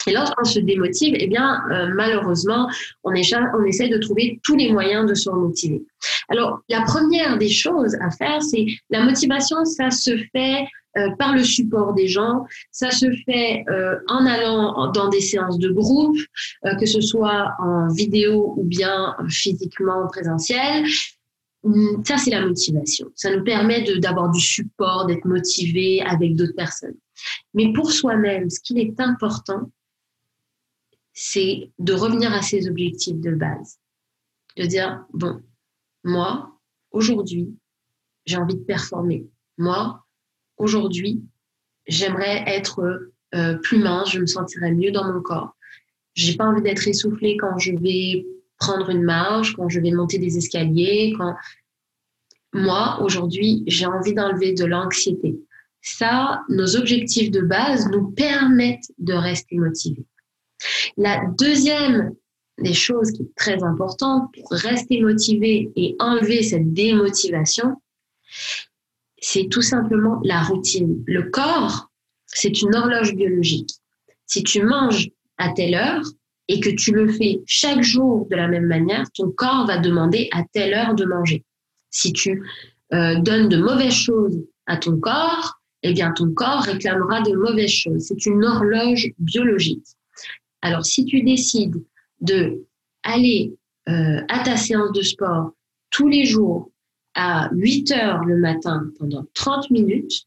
Et 0.06 0.12
lorsqu'on 0.12 0.44
se 0.44 0.58
démotive, 0.58 1.14
eh 1.18 1.26
bien, 1.26 1.60
euh, 1.70 1.88
malheureusement, 1.94 2.68
on, 3.04 3.12
on 3.12 3.64
essaie 3.64 3.88
de 3.88 3.98
trouver 3.98 4.40
tous 4.42 4.56
les 4.56 4.72
moyens 4.72 5.08
de 5.08 5.14
se 5.14 5.28
remotiver. 5.28 5.82
Alors, 6.28 6.60
la 6.68 6.82
première 6.82 7.38
des 7.38 7.48
choses 7.48 7.96
à 8.00 8.10
faire, 8.10 8.42
c'est 8.42 8.66
la 8.90 9.04
motivation, 9.04 9.64
ça 9.64 9.90
se 9.90 10.16
fait 10.32 10.66
euh, 10.98 11.08
par 11.18 11.34
le 11.34 11.42
support 11.42 11.94
des 11.94 12.06
gens, 12.06 12.44
ça 12.70 12.90
se 12.90 13.06
fait 13.24 13.64
euh, 13.68 13.96
en 14.08 14.26
allant 14.26 14.90
dans 14.92 15.08
des 15.08 15.20
séances 15.20 15.58
de 15.58 15.70
groupe, 15.70 16.18
que 16.78 16.86
ce 16.86 17.00
soit 17.00 17.52
en 17.58 17.88
vidéo 17.88 18.54
ou 18.56 18.64
bien 18.64 19.16
physiquement 19.28 20.06
présentiel. 20.08 20.84
Hum, 21.64 22.02
ça, 22.04 22.18
c'est 22.18 22.30
la 22.30 22.44
motivation. 22.44 23.08
Ça 23.14 23.34
nous 23.34 23.44
permet 23.44 23.84
d'avoir 23.98 24.30
du 24.30 24.40
support, 24.40 25.06
d'être 25.06 25.24
motivé 25.24 26.02
avec 26.02 26.34
d'autres 26.34 26.56
personnes. 26.56 26.96
Mais 27.54 27.72
pour 27.72 27.92
soi-même, 27.92 28.50
ce 28.50 28.60
qui 28.60 28.78
est 28.80 29.00
important, 29.00 29.70
c'est 31.12 31.70
de 31.78 31.92
revenir 31.92 32.32
à 32.32 32.42
ses 32.42 32.68
objectifs 32.68 33.20
de 33.20 33.34
base. 33.34 33.78
De 34.56 34.66
dire, 34.66 35.04
bon, 35.12 35.42
moi, 36.04 36.58
aujourd'hui, 36.90 37.54
j'ai 38.26 38.36
envie 38.36 38.56
de 38.56 38.64
performer. 38.64 39.26
Moi, 39.58 40.04
aujourd'hui, 40.56 41.22
j'aimerais 41.86 42.44
être 42.46 43.10
euh, 43.34 43.56
plus 43.58 43.78
mince, 43.78 44.10
je 44.10 44.20
me 44.20 44.26
sentirais 44.26 44.72
mieux 44.72 44.90
dans 44.90 45.10
mon 45.10 45.20
corps. 45.20 45.56
J'ai 46.14 46.36
pas 46.36 46.46
envie 46.46 46.62
d'être 46.62 46.86
essoufflée 46.86 47.36
quand 47.38 47.58
je 47.58 47.72
vais 47.72 48.26
prendre 48.58 48.90
une 48.90 49.02
marche, 49.02 49.54
quand 49.54 49.68
je 49.68 49.80
vais 49.80 49.90
monter 49.90 50.18
des 50.18 50.36
escaliers, 50.36 51.14
quand 51.18 51.34
moi, 52.52 53.00
aujourd'hui, 53.02 53.64
j'ai 53.66 53.86
envie 53.86 54.12
d'enlever 54.12 54.52
de 54.52 54.64
l'anxiété. 54.64 55.40
Ça, 55.80 56.42
nos 56.48 56.76
objectifs 56.76 57.30
de 57.30 57.40
base 57.40 57.88
nous 57.90 58.10
permettent 58.10 58.92
de 58.98 59.14
rester 59.14 59.56
motivés. 59.56 60.04
La 60.96 61.22
deuxième 61.38 62.14
des 62.58 62.74
choses 62.74 63.12
qui 63.12 63.22
est 63.22 63.34
très 63.36 63.62
importante 63.62 64.30
pour 64.34 64.50
rester 64.52 65.00
motivé 65.00 65.70
et 65.76 65.96
enlever 65.98 66.42
cette 66.42 66.72
démotivation, 66.72 67.76
c'est 69.18 69.48
tout 69.48 69.62
simplement 69.62 70.20
la 70.24 70.42
routine. 70.42 71.02
Le 71.06 71.30
corps, 71.30 71.90
c'est 72.26 72.62
une 72.62 72.74
horloge 72.74 73.14
biologique. 73.14 73.70
Si 74.26 74.42
tu 74.42 74.62
manges 74.62 75.10
à 75.38 75.50
telle 75.50 75.74
heure 75.74 76.02
et 76.48 76.60
que 76.60 76.70
tu 76.70 76.92
le 76.92 77.10
fais 77.12 77.40
chaque 77.46 77.82
jour 77.82 78.26
de 78.30 78.36
la 78.36 78.48
même 78.48 78.66
manière, 78.66 79.06
ton 79.14 79.30
corps 79.30 79.66
va 79.66 79.78
demander 79.78 80.28
à 80.32 80.42
telle 80.52 80.74
heure 80.74 80.94
de 80.94 81.04
manger. 81.04 81.44
Si 81.90 82.12
tu 82.12 82.42
euh, 82.92 83.20
donnes 83.20 83.48
de 83.48 83.58
mauvaises 83.58 83.94
choses 83.94 84.38
à 84.66 84.76
ton 84.76 84.98
corps, 84.98 85.60
eh 85.82 85.92
bien 85.92 86.12
ton 86.12 86.32
corps 86.32 86.62
réclamera 86.62 87.20
de 87.22 87.34
mauvaises 87.34 87.70
choses. 87.70 88.06
C'est 88.06 88.26
une 88.26 88.44
horloge 88.44 89.12
biologique. 89.18 89.86
Alors, 90.62 90.84
si 90.84 91.04
tu 91.04 91.22
décides 91.22 91.82
de 92.20 92.64
aller 93.02 93.54
euh, 93.88 94.22
à 94.28 94.40
ta 94.40 94.56
séance 94.56 94.92
de 94.92 95.02
sport 95.02 95.52
tous 95.90 96.08
les 96.08 96.24
jours 96.24 96.70
à 97.14 97.50
8 97.52 97.90
heures 97.92 98.24
le 98.24 98.38
matin 98.38 98.84
pendant 98.98 99.26
30 99.34 99.70
minutes, 99.70 100.26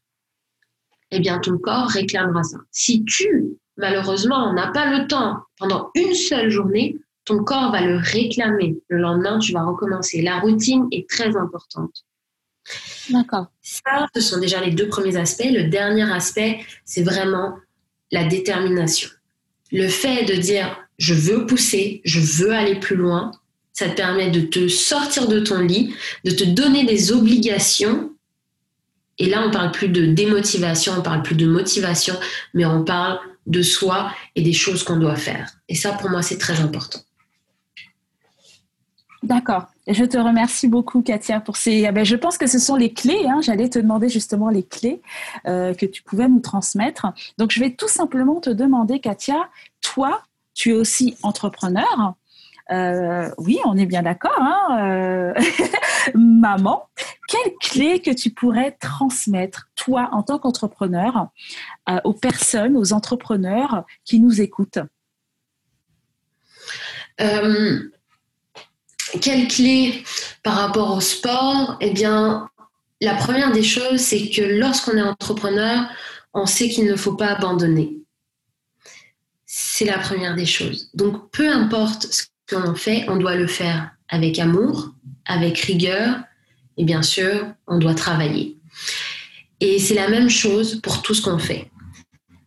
eh 1.10 1.20
bien, 1.20 1.38
ton 1.38 1.58
corps 1.58 1.88
réclamera 1.88 2.42
ça. 2.42 2.58
Si 2.70 3.04
tu, 3.04 3.56
malheureusement, 3.76 4.52
n'as 4.52 4.70
pas 4.72 4.96
le 4.96 5.06
temps 5.06 5.38
pendant 5.58 5.90
une 5.94 6.14
seule 6.14 6.50
journée, 6.50 6.98
ton 7.24 7.42
corps 7.42 7.72
va 7.72 7.80
le 7.80 7.96
réclamer. 7.96 8.78
Le 8.88 8.98
lendemain, 8.98 9.38
tu 9.38 9.52
vas 9.52 9.64
recommencer. 9.64 10.22
La 10.22 10.38
routine 10.38 10.86
est 10.92 11.08
très 11.08 11.36
importante. 11.36 12.04
D'accord. 13.10 13.46
Ça, 13.62 14.06
ce 14.14 14.20
sont 14.20 14.40
déjà 14.40 14.60
les 14.60 14.72
deux 14.72 14.88
premiers 14.88 15.16
aspects. 15.16 15.48
Le 15.48 15.68
dernier 15.68 16.10
aspect, 16.12 16.60
c'est 16.84 17.02
vraiment 17.02 17.56
la 18.10 18.24
détermination. 18.24 19.10
Le 19.72 19.88
fait 19.88 20.24
de 20.24 20.34
dire 20.34 20.76
je 20.98 21.14
veux 21.14 21.46
pousser, 21.46 22.00
je 22.04 22.20
veux 22.20 22.52
aller 22.52 22.76
plus 22.80 22.96
loin, 22.96 23.32
ça 23.72 23.88
te 23.88 23.94
permet 23.94 24.30
de 24.30 24.40
te 24.40 24.68
sortir 24.68 25.28
de 25.28 25.40
ton 25.40 25.60
lit, 25.60 25.94
de 26.24 26.30
te 26.30 26.44
donner 26.44 26.84
des 26.84 27.12
obligations. 27.12 28.12
Et 29.18 29.26
là, 29.28 29.44
on 29.46 29.50
parle 29.50 29.70
plus 29.70 29.88
de 29.88 30.06
démotivation, 30.06 30.94
on 30.98 31.02
parle 31.02 31.22
plus 31.22 31.34
de 31.34 31.46
motivation, 31.46 32.14
mais 32.54 32.64
on 32.64 32.84
parle 32.84 33.18
de 33.46 33.62
soi 33.62 34.12
et 34.34 34.42
des 34.42 34.52
choses 34.52 34.82
qu'on 34.82 34.98
doit 34.98 35.16
faire. 35.16 35.50
Et 35.68 35.74
ça, 35.74 35.92
pour 35.92 36.10
moi, 36.10 36.22
c'est 36.22 36.38
très 36.38 36.60
important. 36.60 37.00
D'accord. 39.22 39.66
Je 39.88 40.04
te 40.04 40.18
remercie 40.18 40.66
beaucoup, 40.66 41.00
Katia, 41.00 41.40
pour 41.40 41.56
ces. 41.56 41.84
Eh 41.86 41.92
ben, 41.92 42.04
je 42.04 42.16
pense 42.16 42.38
que 42.38 42.48
ce 42.48 42.58
sont 42.58 42.74
les 42.74 42.92
clés. 42.92 43.26
Hein. 43.28 43.40
J'allais 43.40 43.68
te 43.68 43.78
demander 43.78 44.08
justement 44.08 44.48
les 44.48 44.64
clés 44.64 45.00
euh, 45.46 45.74
que 45.74 45.86
tu 45.86 46.02
pouvais 46.02 46.28
nous 46.28 46.40
transmettre. 46.40 47.06
Donc, 47.38 47.52
je 47.52 47.60
vais 47.60 47.70
tout 47.70 47.88
simplement 47.88 48.40
te 48.40 48.50
demander, 48.50 48.98
Katia, 48.98 49.48
toi, 49.80 50.22
tu 50.54 50.70
es 50.70 50.72
aussi 50.72 51.16
entrepreneur. 51.22 52.14
oui, 53.38 53.58
on 53.64 53.76
est 53.76 53.86
bien 53.86 54.02
d'accord. 54.02 54.36
Hein, 54.40 55.34
maman, 56.14 56.88
quelle 57.28 57.52
clé 57.60 58.00
que 58.00 58.10
tu 58.10 58.30
pourrais 58.30 58.72
transmettre, 58.72 59.68
toi, 59.76 60.08
en 60.10 60.24
tant 60.24 60.40
qu'entrepreneur, 60.40 61.28
aux 62.02 62.14
personnes, 62.14 62.76
aux 62.76 62.92
entrepreneurs 62.92 63.84
qui 64.04 64.18
nous 64.18 64.40
écoutent? 64.40 64.80
Quelle 69.20 69.48
clé 69.48 70.04
par 70.42 70.54
rapport 70.54 70.96
au 70.96 71.00
sport? 71.00 71.76
Eh 71.80 71.90
bien, 71.90 72.48
la 73.00 73.14
première 73.14 73.52
des 73.52 73.62
choses, 73.62 74.00
c'est 74.00 74.28
que 74.30 74.42
lorsqu'on 74.42 74.96
est 74.96 75.02
entrepreneur, 75.02 75.86
on 76.34 76.46
sait 76.46 76.68
qu'il 76.68 76.86
ne 76.86 76.96
faut 76.96 77.14
pas 77.14 77.28
abandonner. 77.28 77.98
C'est 79.44 79.84
la 79.84 79.98
première 79.98 80.34
des 80.34 80.46
choses. 80.46 80.90
Donc, 80.94 81.30
peu 81.30 81.48
importe 81.48 82.06
ce 82.10 82.24
qu'on 82.48 82.74
fait, 82.74 83.06
on 83.08 83.16
doit 83.16 83.36
le 83.36 83.46
faire 83.46 83.90
avec 84.08 84.38
amour, 84.38 84.92
avec 85.24 85.58
rigueur, 85.58 86.20
et 86.76 86.84
bien 86.84 87.02
sûr, 87.02 87.52
on 87.66 87.78
doit 87.78 87.94
travailler. 87.94 88.56
Et 89.60 89.78
c'est 89.78 89.94
la 89.94 90.08
même 90.08 90.28
chose 90.28 90.80
pour 90.82 91.02
tout 91.02 91.14
ce 91.14 91.22
qu'on 91.22 91.38
fait. 91.38 91.70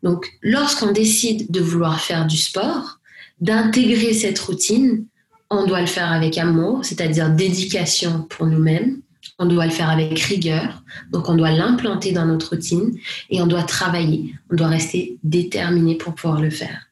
Donc, 0.04 0.28
lorsqu'on 0.42 0.92
décide 0.92 1.52
de 1.52 1.60
vouloir 1.60 2.00
faire 2.00 2.26
du 2.26 2.38
sport, 2.38 3.00
d'intégrer 3.42 4.14
cette 4.14 4.40
routine, 4.40 5.06
on 5.50 5.66
doit 5.66 5.82
le 5.82 5.88
faire 5.88 6.12
avec 6.12 6.38
amour, 6.38 6.86
c'est-à-dire 6.86 7.30
dédication 7.30 8.24
pour 8.24 8.46
nous-mêmes. 8.46 9.02
On 9.38 9.46
doit 9.46 9.66
le 9.66 9.72
faire 9.72 9.90
avec 9.90 10.20
rigueur, 10.20 10.84
donc 11.12 11.30
on 11.30 11.36
doit 11.36 11.52
l'implanter 11.52 12.12
dans 12.12 12.26
notre 12.26 12.50
routine 12.50 12.98
et 13.30 13.42
on 13.42 13.48
doit 13.48 13.64
travailler. 13.64 14.36
On 14.52 14.56
doit 14.56 14.68
rester 14.68 15.18
déterminé 15.24 15.96
pour 15.96 16.14
pouvoir 16.14 16.42
le 16.42 16.50
faire. 16.50 16.88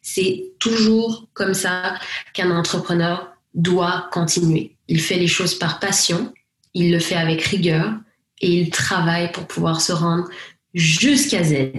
C'est 0.00 0.52
toujours 0.58 1.26
comme 1.34 1.54
ça 1.54 1.94
qu'un 2.34 2.50
entrepreneur 2.50 3.32
doit 3.54 4.08
continuer. 4.12 4.76
Il 4.86 5.00
fait 5.00 5.16
les 5.16 5.26
choses 5.26 5.56
par 5.56 5.80
passion, 5.80 6.32
il 6.72 6.92
le 6.92 7.00
fait 7.00 7.16
avec 7.16 7.42
rigueur 7.42 7.92
et 8.40 8.48
il 8.48 8.70
travaille 8.70 9.32
pour 9.32 9.46
pouvoir 9.46 9.80
se 9.80 9.92
rendre 9.92 10.28
jusqu'à 10.72 11.42
Z. 11.42 11.72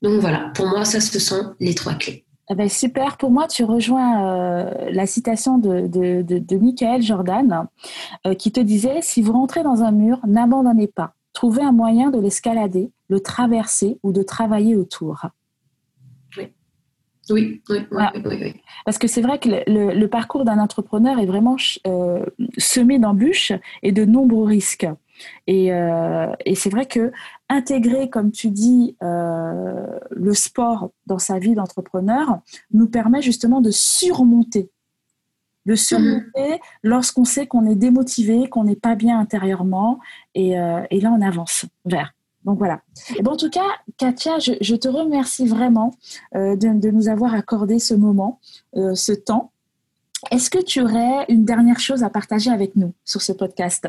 Donc 0.00 0.20
voilà, 0.20 0.50
pour 0.54 0.66
moi, 0.66 0.84
ça, 0.84 1.00
ce 1.00 1.18
sont 1.20 1.54
les 1.60 1.74
trois 1.74 1.94
clés. 1.94 2.24
Eh 2.50 2.54
ben, 2.54 2.68
super. 2.68 3.16
Pour 3.16 3.30
moi, 3.30 3.46
tu 3.46 3.64
rejoins 3.64 4.26
euh, 4.26 4.90
la 4.90 5.06
citation 5.06 5.58
de, 5.58 5.86
de, 5.86 6.56
Michael 6.56 7.02
Jordan 7.02 7.66
euh, 8.26 8.34
qui 8.34 8.52
te 8.52 8.60
disait 8.60 9.00
Si 9.00 9.22
vous 9.22 9.32
rentrez 9.32 9.62
dans 9.62 9.82
un 9.82 9.92
mur, 9.92 10.18
n'abandonnez 10.26 10.88
pas. 10.88 11.14
Trouvez 11.32 11.62
un 11.62 11.72
moyen 11.72 12.10
de 12.10 12.18
l'escalader, 12.18 12.90
le 13.08 13.20
traverser 13.20 13.98
ou 14.02 14.12
de 14.12 14.22
travailler 14.22 14.76
autour. 14.76 15.26
Oui, 17.30 17.62
oui, 17.70 17.86
oui, 17.92 18.54
Parce 18.84 18.98
que 18.98 19.06
c'est 19.06 19.22
vrai 19.22 19.38
que 19.38 19.48
le, 19.48 20.06
parcours 20.06 20.44
d'un 20.44 20.58
entrepreneur 20.58 21.18
est 21.20 21.26
vraiment 21.26 21.56
euh, 21.86 22.24
semé 22.58 22.98
d'embûches 22.98 23.52
et 23.82 23.92
de 23.92 24.04
nombreux 24.04 24.44
risques. 24.44 24.86
Et, 25.46 25.72
euh, 25.72 26.32
et 26.44 26.56
c'est 26.56 26.70
vrai 26.70 26.86
que 26.86 27.12
intégrer, 27.52 28.08
comme 28.10 28.30
tu 28.30 28.50
dis, 28.50 28.96
euh, 29.02 29.98
le 30.10 30.34
sport 30.34 30.90
dans 31.06 31.18
sa 31.18 31.38
vie 31.38 31.54
d'entrepreneur 31.54 32.40
nous 32.72 32.88
permet 32.88 33.22
justement 33.22 33.60
de 33.60 33.70
surmonter. 33.70 34.70
De 35.66 35.74
surmonter 35.74 36.52
mhm. 36.52 36.58
lorsqu'on 36.82 37.24
sait 37.24 37.46
qu'on 37.46 37.66
est 37.66 37.76
démotivé, 37.76 38.48
qu'on 38.48 38.64
n'est 38.64 38.76
pas 38.76 38.96
bien 38.96 39.18
intérieurement, 39.18 40.00
et, 40.34 40.58
euh, 40.58 40.82
et, 40.90 41.00
là 41.00 41.12
on 41.16 41.22
avance 41.22 41.66
vers. 41.84 42.14
Donc 42.44 42.58
voilà. 42.58 42.80
Et 43.16 43.24
en 43.24 43.36
tout 43.36 43.50
cas, 43.50 43.68
Katia, 43.98 44.40
je, 44.40 44.52
je 44.60 44.74
te 44.74 44.88
remercie 44.88 45.46
vraiment 45.46 45.94
de, 46.34 46.56
de, 46.56 46.90
nous 46.90 47.08
avoir 47.08 47.34
accordé 47.34 47.78
ce 47.78 47.94
moment, 47.94 48.40
ce 48.74 49.12
temps. 49.12 49.52
Est-ce 50.32 50.50
que 50.50 50.60
tu 50.60 50.80
aurais 50.80 51.24
une 51.28 51.44
dernière 51.44 51.78
chose 51.78 52.02
à 52.02 52.10
partager 52.10 52.50
avec 52.50 52.74
nous 52.74 52.94
sur 53.04 53.22
ce 53.22 53.30
podcast? 53.30 53.86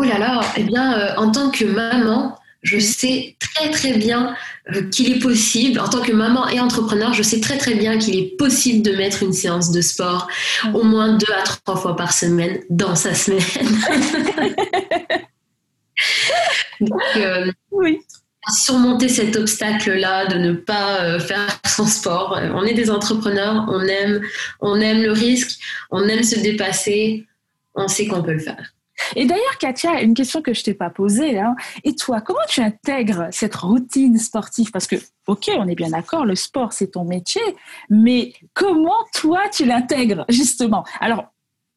Oh 0.00 0.04
là 0.04 0.16
là, 0.16 0.40
eh 0.56 0.62
bien, 0.62 0.96
euh, 0.96 1.14
en 1.16 1.32
tant 1.32 1.50
que 1.50 1.64
maman, 1.64 2.38
je 2.62 2.78
sais 2.78 3.36
très 3.40 3.68
très 3.72 3.94
bien 3.94 4.36
euh, 4.72 4.88
qu'il 4.90 5.10
est 5.10 5.18
possible, 5.18 5.80
en 5.80 5.88
tant 5.88 6.02
que 6.02 6.12
maman 6.12 6.46
et 6.48 6.60
entrepreneur, 6.60 7.12
je 7.12 7.24
sais 7.24 7.40
très 7.40 7.58
très 7.58 7.74
bien 7.74 7.98
qu'il 7.98 8.16
est 8.16 8.36
possible 8.36 8.82
de 8.88 8.94
mettre 8.94 9.24
une 9.24 9.32
séance 9.32 9.72
de 9.72 9.80
sport 9.80 10.28
au 10.72 10.84
moins 10.84 11.16
deux 11.16 11.32
à 11.32 11.42
trois 11.42 11.74
fois 11.74 11.96
par 11.96 12.12
semaine 12.12 12.60
dans 12.70 12.94
sa 12.94 13.12
semaine. 13.12 13.40
Donc, 16.80 17.02
euh, 17.16 17.50
oui. 17.72 17.98
Surmonter 18.50 19.08
cet 19.08 19.34
obstacle-là 19.34 20.26
de 20.26 20.38
ne 20.38 20.52
pas 20.52 21.18
faire 21.18 21.60
son 21.66 21.86
sport. 21.86 22.38
On 22.54 22.62
est 22.62 22.72
des 22.72 22.88
entrepreneurs, 22.88 23.66
on 23.68 23.80
aime, 23.80 24.22
on 24.60 24.80
aime 24.80 25.02
le 25.02 25.10
risque, 25.10 25.58
on 25.90 26.08
aime 26.08 26.22
se 26.22 26.38
dépasser, 26.38 27.26
on 27.74 27.88
sait 27.88 28.06
qu'on 28.06 28.22
peut 28.22 28.34
le 28.34 28.38
faire. 28.38 28.72
Et 29.16 29.26
d'ailleurs, 29.26 29.58
Katia, 29.58 30.02
une 30.02 30.14
question 30.14 30.42
que 30.42 30.52
je 30.52 30.62
t'ai 30.62 30.74
pas 30.74 30.90
posée. 30.90 31.38
Hein. 31.38 31.54
Et 31.84 31.94
toi, 31.94 32.20
comment 32.20 32.38
tu 32.48 32.60
intègres 32.60 33.28
cette 33.30 33.54
routine 33.54 34.18
sportive? 34.18 34.70
Parce 34.70 34.86
que, 34.86 34.96
ok, 35.26 35.50
on 35.58 35.68
est 35.68 35.74
bien 35.74 35.90
d'accord, 35.90 36.24
le 36.24 36.34
sport, 36.34 36.72
c'est 36.72 36.88
ton 36.88 37.04
métier, 37.04 37.42
mais 37.90 38.32
comment 38.54 39.04
toi, 39.14 39.40
tu 39.52 39.64
l'intègres, 39.64 40.24
justement? 40.28 40.84
Alors, 41.00 41.26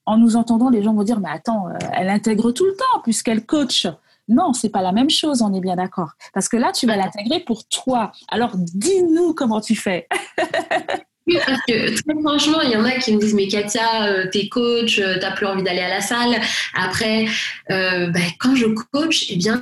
en 0.05 0.17
nous 0.17 0.35
entendant, 0.35 0.69
les 0.69 0.83
gens 0.83 0.93
vont 0.93 1.03
dire, 1.03 1.19
mais 1.19 1.29
attends, 1.29 1.67
euh, 1.67 1.77
elle 1.93 2.09
intègre 2.09 2.51
tout 2.51 2.65
le 2.65 2.75
temps 2.75 3.01
puisqu'elle 3.03 3.45
coach. 3.45 3.87
Non, 4.27 4.53
c'est 4.53 4.69
pas 4.69 4.81
la 4.81 4.91
même 4.91 5.09
chose, 5.09 5.41
on 5.41 5.53
est 5.53 5.59
bien 5.59 5.75
d'accord. 5.75 6.11
Parce 6.33 6.47
que 6.47 6.57
là, 6.57 6.71
tu 6.71 6.87
vas 6.87 6.95
l'intégrer 6.95 7.41
pour 7.41 7.67
toi. 7.67 8.11
Alors, 8.29 8.51
dis-nous 8.55 9.33
comment 9.33 9.61
tu 9.61 9.75
fais. 9.75 10.07
Oui, 11.27 11.37
parce 11.45 11.59
que 11.67 12.01
très 12.01 12.21
franchement, 12.21 12.61
il 12.61 12.71
y 12.71 12.75
en 12.75 12.83
a 12.83 12.91
qui 12.93 13.13
me 13.13 13.19
disent 13.19 13.35
Mais 13.35 13.47
Katia, 13.47 14.07
euh, 14.07 14.25
t'es 14.31 14.49
coach, 14.49 14.99
euh, 14.99 15.17
t'as 15.19 15.31
plus 15.31 15.45
envie 15.45 15.63
d'aller 15.63 15.81
à 15.81 15.89
la 15.89 16.01
salle. 16.01 16.41
Après, 16.73 17.25
euh, 17.69 18.07
ben, 18.07 18.23
quand 18.39 18.55
je 18.55 18.65
coach, 18.91 19.25
eh 19.29 19.35
bien, 19.35 19.61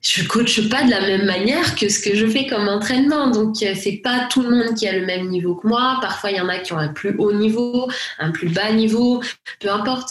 je 0.00 0.24
coach 0.24 0.68
pas 0.68 0.84
de 0.84 0.90
la 0.90 1.00
même 1.00 1.24
manière 1.24 1.74
que 1.74 1.88
ce 1.88 2.00
que 2.00 2.14
je 2.14 2.26
fais 2.26 2.46
comme 2.46 2.68
entraînement. 2.68 3.30
Donc, 3.30 3.56
c'est 3.56 4.00
pas 4.04 4.28
tout 4.30 4.42
le 4.42 4.50
monde 4.50 4.74
qui 4.76 4.86
a 4.86 4.92
le 4.92 5.06
même 5.06 5.28
niveau 5.28 5.56
que 5.56 5.66
moi. 5.66 5.98
Parfois, 6.02 6.30
il 6.30 6.36
y 6.36 6.40
en 6.40 6.48
a 6.48 6.58
qui 6.58 6.72
ont 6.72 6.78
un 6.78 6.92
plus 6.92 7.14
haut 7.18 7.32
niveau, 7.32 7.90
un 8.18 8.30
plus 8.30 8.48
bas 8.48 8.70
niveau, 8.72 9.22
peu 9.60 9.70
importe. 9.70 10.10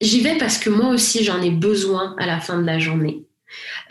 J'y 0.00 0.20
vais 0.20 0.38
parce 0.38 0.58
que 0.58 0.70
moi 0.70 0.88
aussi, 0.88 1.24
j'en 1.24 1.42
ai 1.42 1.50
besoin 1.50 2.14
à 2.18 2.26
la 2.26 2.40
fin 2.40 2.58
de 2.58 2.66
la 2.66 2.78
journée. 2.78 3.27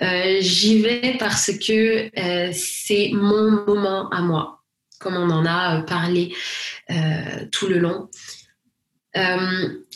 Euh, 0.01 0.37
j'y 0.39 0.81
vais 0.81 1.15
parce 1.19 1.51
que 1.51 2.09
euh, 2.19 2.51
c'est 2.53 3.11
mon 3.13 3.51
moment 3.65 4.09
à 4.09 4.21
moi, 4.21 4.63
comme 4.99 5.15
on 5.15 5.29
en 5.29 5.45
a 5.45 5.77
euh, 5.77 5.81
parlé 5.81 6.33
tout 7.51 7.67
le 7.67 7.79
long. 7.79 8.09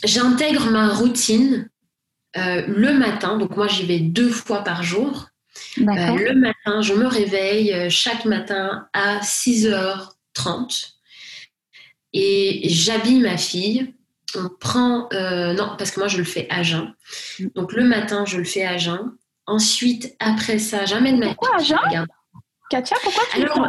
J'intègre 0.04 0.70
ma 0.70 0.88
routine 0.92 1.68
le 2.34 2.92
matin, 2.92 3.38
donc 3.38 3.56
moi 3.56 3.68
j'y 3.68 3.86
vais 3.86 4.00
deux 4.00 4.30
fois 4.30 4.64
par 4.64 4.82
jour. 4.82 5.28
le 5.76 6.34
matin, 6.34 6.82
je 6.82 6.92
me 6.92 7.06
réveille 7.06 7.88
chaque 7.88 8.24
matin 8.24 8.88
à 8.92 9.20
6h30 9.20 10.94
et 12.12 12.68
j'habille 12.68 13.20
ma 13.20 13.38
fille. 13.38 13.94
On 14.34 14.48
prend 14.48 15.08
non 15.12 15.76
parce 15.78 15.92
que 15.92 16.00
moi 16.00 16.08
je 16.08 16.18
le 16.18 16.24
fais 16.24 16.46
à 16.50 16.62
jeun. 16.62 16.92
Donc 17.54 17.72
le 17.72 17.84
matin 17.84 18.24
je 18.26 18.38
le 18.38 18.44
fais 18.44 18.64
à 18.64 18.76
jeun 18.76 19.16
Ensuite, 19.46 20.14
après 20.20 20.58
ça, 20.58 20.84
j'amène 20.84 21.18
ma 21.18 21.34
Pourquoi 21.34 21.58
Katia, 22.70 22.96
pourquoi 23.02 23.22
tu 23.30 23.42
alors, 23.42 23.68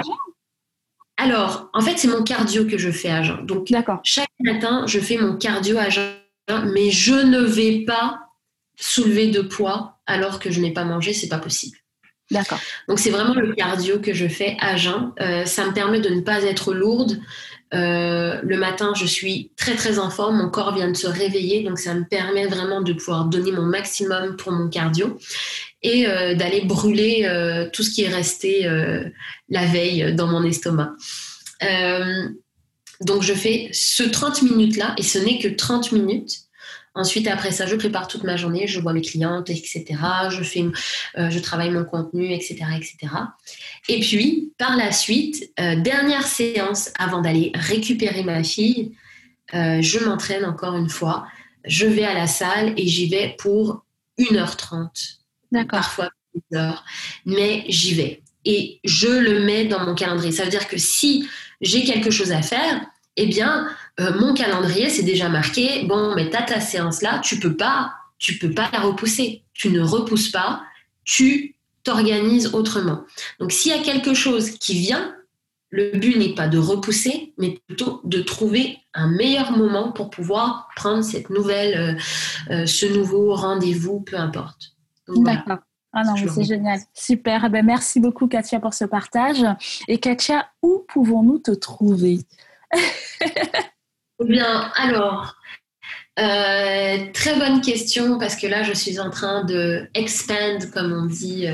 alors, 1.18 1.70
en 1.74 1.82
fait, 1.82 1.98
c'est 1.98 2.08
mon 2.08 2.24
cardio 2.24 2.66
que 2.66 2.78
je 2.78 2.90
fais 2.90 3.10
à 3.10 3.22
jeun. 3.22 3.46
Donc, 3.46 3.68
chaque 4.04 4.30
matin, 4.40 4.86
je 4.88 5.00
fais 5.00 5.18
mon 5.18 5.36
cardio 5.36 5.78
à 5.78 5.90
jeun, 5.90 6.14
mais 6.74 6.90
je 6.90 7.14
ne 7.14 7.42
vais 7.42 7.84
pas 7.86 8.20
soulever 8.80 9.28
de 9.28 9.42
poids 9.42 10.00
alors 10.06 10.40
que 10.40 10.52
je 10.52 10.60
n'ai 10.60 10.74
pas 10.74 10.86
mangé, 10.86 11.14
c'est 11.14 11.28
pas 11.28 11.38
possible. 11.38 11.78
D'accord. 12.32 12.60
Donc, 12.88 13.00
c'est 13.00 13.12
vraiment 13.12 13.34
le 13.36 13.54
cardio 13.54 14.00
que 14.00 14.14
je 14.14 14.28
fais 14.28 14.58
à 14.60 14.76
jeun. 14.76 15.14
Euh, 15.20 15.46
ça 15.46 15.66
me 15.66 15.74
permet 15.74 16.00
de 16.00 16.10
ne 16.10 16.22
pas 16.22 16.44
être 16.44 16.74
lourde. 16.74 17.20
Euh, 17.74 18.40
le 18.44 18.58
matin, 18.58 18.94
je 18.96 19.06
suis 19.06 19.52
très 19.58 19.76
très 19.76 19.98
en 19.98 20.10
forme, 20.10 20.38
mon 20.38 20.50
corps 20.50 20.76
vient 20.76 20.90
de 20.90 20.98
se 20.98 21.08
réveiller, 21.08 21.64
donc 21.64 21.80
ça 21.80 21.94
me 21.94 22.04
permet 22.04 22.46
vraiment 22.46 22.82
de 22.82 22.94
pouvoir 22.94 23.26
donner 23.26 23.52
mon 23.52 23.64
maximum 23.64 24.36
pour 24.38 24.52
mon 24.52 24.70
cardio 24.70 25.18
et 25.82 26.08
euh, 26.08 26.36
d'aller 26.36 26.62
brûler 26.62 27.26
euh, 27.26 27.68
tout 27.74 27.84
ce 27.84 27.92
qui 27.92 28.04
est 28.04 28.14
resté 28.14 28.68
la 29.50 29.66
veille 29.66 30.14
dans 30.14 30.28
mon 30.28 30.44
estomac. 30.44 30.92
donc 33.02 33.24
je 33.24 33.34
fais 33.34 33.70
ce 33.72 34.04
30 34.04 34.44
minutes-là, 34.44 34.94
et 34.98 35.04
ce 35.04 35.18
n'est 35.18 35.40
que 35.40 35.48
30 35.48 35.92
minutes. 35.94 36.43
Ensuite, 36.96 37.28
après 37.28 37.52
ça, 37.52 37.66
je 37.66 37.76
prépare 37.76 38.08
toute 38.08 38.24
ma 38.24 38.36
journée, 38.38 38.68
je 38.68 38.80
vois 38.80 38.94
mes 38.94 39.02
clientes, 39.02 39.50
etc. 39.50 39.86
Je, 40.30 40.44
fais, 40.44 40.64
euh, 41.18 41.30
je 41.32 41.40
travaille 41.40 41.72
mon 41.72 41.86
contenu, 41.86 42.32
etc., 42.32 42.66
etc. 42.76 43.14
Et 43.90 44.00
puis, 44.00 44.54
par 44.60 44.78
la 44.78 44.92
suite, 44.92 45.52
euh, 45.60 45.76
dernière 45.76 46.28
séance 46.28 46.92
avant 47.00 47.22
d'aller 47.22 47.52
récupérer 47.56 48.24
ma 48.24 48.44
fille, 48.44 48.92
euh, 49.56 49.82
je 49.82 50.00
m'entraîne 50.00 50.46
encore 50.46 50.76
une 50.76 50.90
fois. 50.90 51.28
Je 51.66 51.88
vais 51.88 52.06
à 52.06 52.14
la 52.14 52.28
salle 52.28 52.74
et 52.78 52.88
j'y 52.88 53.10
vais 53.10 53.36
pour 53.40 53.86
1h30. 54.20 55.18
D'accord. 55.52 55.80
Parfois 55.80 56.10
2 56.52 56.58
heures. 56.58 56.86
Mais 57.26 57.66
j'y 57.70 57.96
vais. 57.96 58.22
Et 58.46 58.80
je 58.84 59.08
le 59.08 59.46
mets 59.46 59.66
dans 59.66 59.84
mon 59.84 59.96
calendrier. 59.96 60.32
Ça 60.32 60.44
veut 60.44 60.50
dire 60.50 60.68
que 60.68 60.78
si 60.78 61.28
j'ai 61.62 61.84
quelque 61.84 62.12
chose 62.12 62.32
à 62.32 62.42
faire, 62.42 62.86
eh 63.16 63.28
bien, 63.28 63.68
euh, 64.00 64.18
mon 64.20 64.34
calendrier, 64.34 64.90
c'est 64.90 65.04
déjà 65.04 65.30
marqué. 65.30 65.86
Bon, 65.86 66.14
mais 66.16 66.30
t'as 66.30 66.44
ta 66.44 66.60
séance 66.60 67.02
là, 67.02 67.20
tu 67.20 67.40
peux 67.40 67.56
pas, 67.56 67.94
tu 68.18 68.38
peux 68.38 68.52
pas 68.52 68.70
la 68.74 68.80
repousser. 68.80 69.44
Tu 69.54 69.70
ne 69.70 69.82
repousses 69.82 70.30
pas, 70.30 70.64
tu 71.04 71.56
t'organises 71.84 72.54
autrement. 72.54 73.04
Donc, 73.40 73.52
s'il 73.52 73.72
y 73.72 73.76
a 73.76 73.84
quelque 73.84 74.14
chose 74.14 74.52
qui 74.52 74.80
vient, 74.80 75.16
le 75.70 75.98
but 75.98 76.18
n'est 76.18 76.36
pas 76.36 76.48
de 76.48 76.58
repousser, 76.58 77.34
mais 77.38 77.60
plutôt 77.68 78.00
de 78.04 78.22
trouver 78.22 78.78
un 78.94 79.10
meilleur 79.10 79.52
moment 79.58 79.92
pour 79.92 80.10
pouvoir 80.12 80.70
prendre 80.76 81.04
cette 81.04 81.30
nouvelle, 81.30 81.78
euh, 81.78 82.54
euh, 82.54 82.66
ce 82.66 82.86
nouveau 82.86 83.34
rendez-vous, 83.34 84.00
peu 84.02 84.16
importe. 84.16 84.76
D'accord. 85.08 85.60
Ah 85.92 86.04
non, 86.04 86.16
c'est 86.16 86.44
génial. 86.44 86.80
Super. 86.94 87.46
Eh 87.46 87.50
ben, 87.50 87.66
merci 87.66 88.00
beaucoup, 88.00 88.28
Katia, 88.28 88.60
pour 88.60 88.74
ce 88.74 88.86
partage. 88.86 89.46
Et 89.88 90.00
Katia, 90.00 90.48
où 90.64 90.86
pouvons-nous 90.88 91.40
te 91.40 91.52
trouver? 91.52 92.20
Eh 94.20 94.26
bien, 94.26 94.72
alors, 94.76 95.36
euh, 96.20 96.98
très 97.14 97.36
bonne 97.38 97.62
question 97.62 98.20
parce 98.20 98.36
que 98.36 98.48
là, 98.48 98.64
je 98.64 98.74
suis 98.74 99.00
en 99.00 99.10
train 99.10 99.44
de 99.44 99.88
expand, 99.96 100.70
comme 100.72 100.94
on 100.94 101.06
dit, 101.08 101.48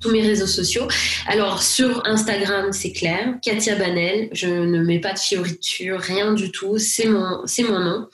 tous 0.00 0.10
mes 0.10 0.22
réseaux 0.22 0.46
sociaux. 0.46 0.88
Alors 1.26 1.62
sur 1.62 2.06
Instagram, 2.06 2.72
c'est 2.72 2.92
clair, 2.92 3.34
Katia 3.42 3.76
Banel. 3.76 4.28
Je 4.32 4.48
ne 4.48 4.82
mets 4.82 4.98
pas 4.98 5.12
de 5.12 5.18
fioriture, 5.18 6.00
rien 6.00 6.32
du 6.32 6.50
tout. 6.50 6.78
C'est 6.78 7.06
mon, 7.06 7.44
mon 7.60 7.78
nom. 7.78 8.08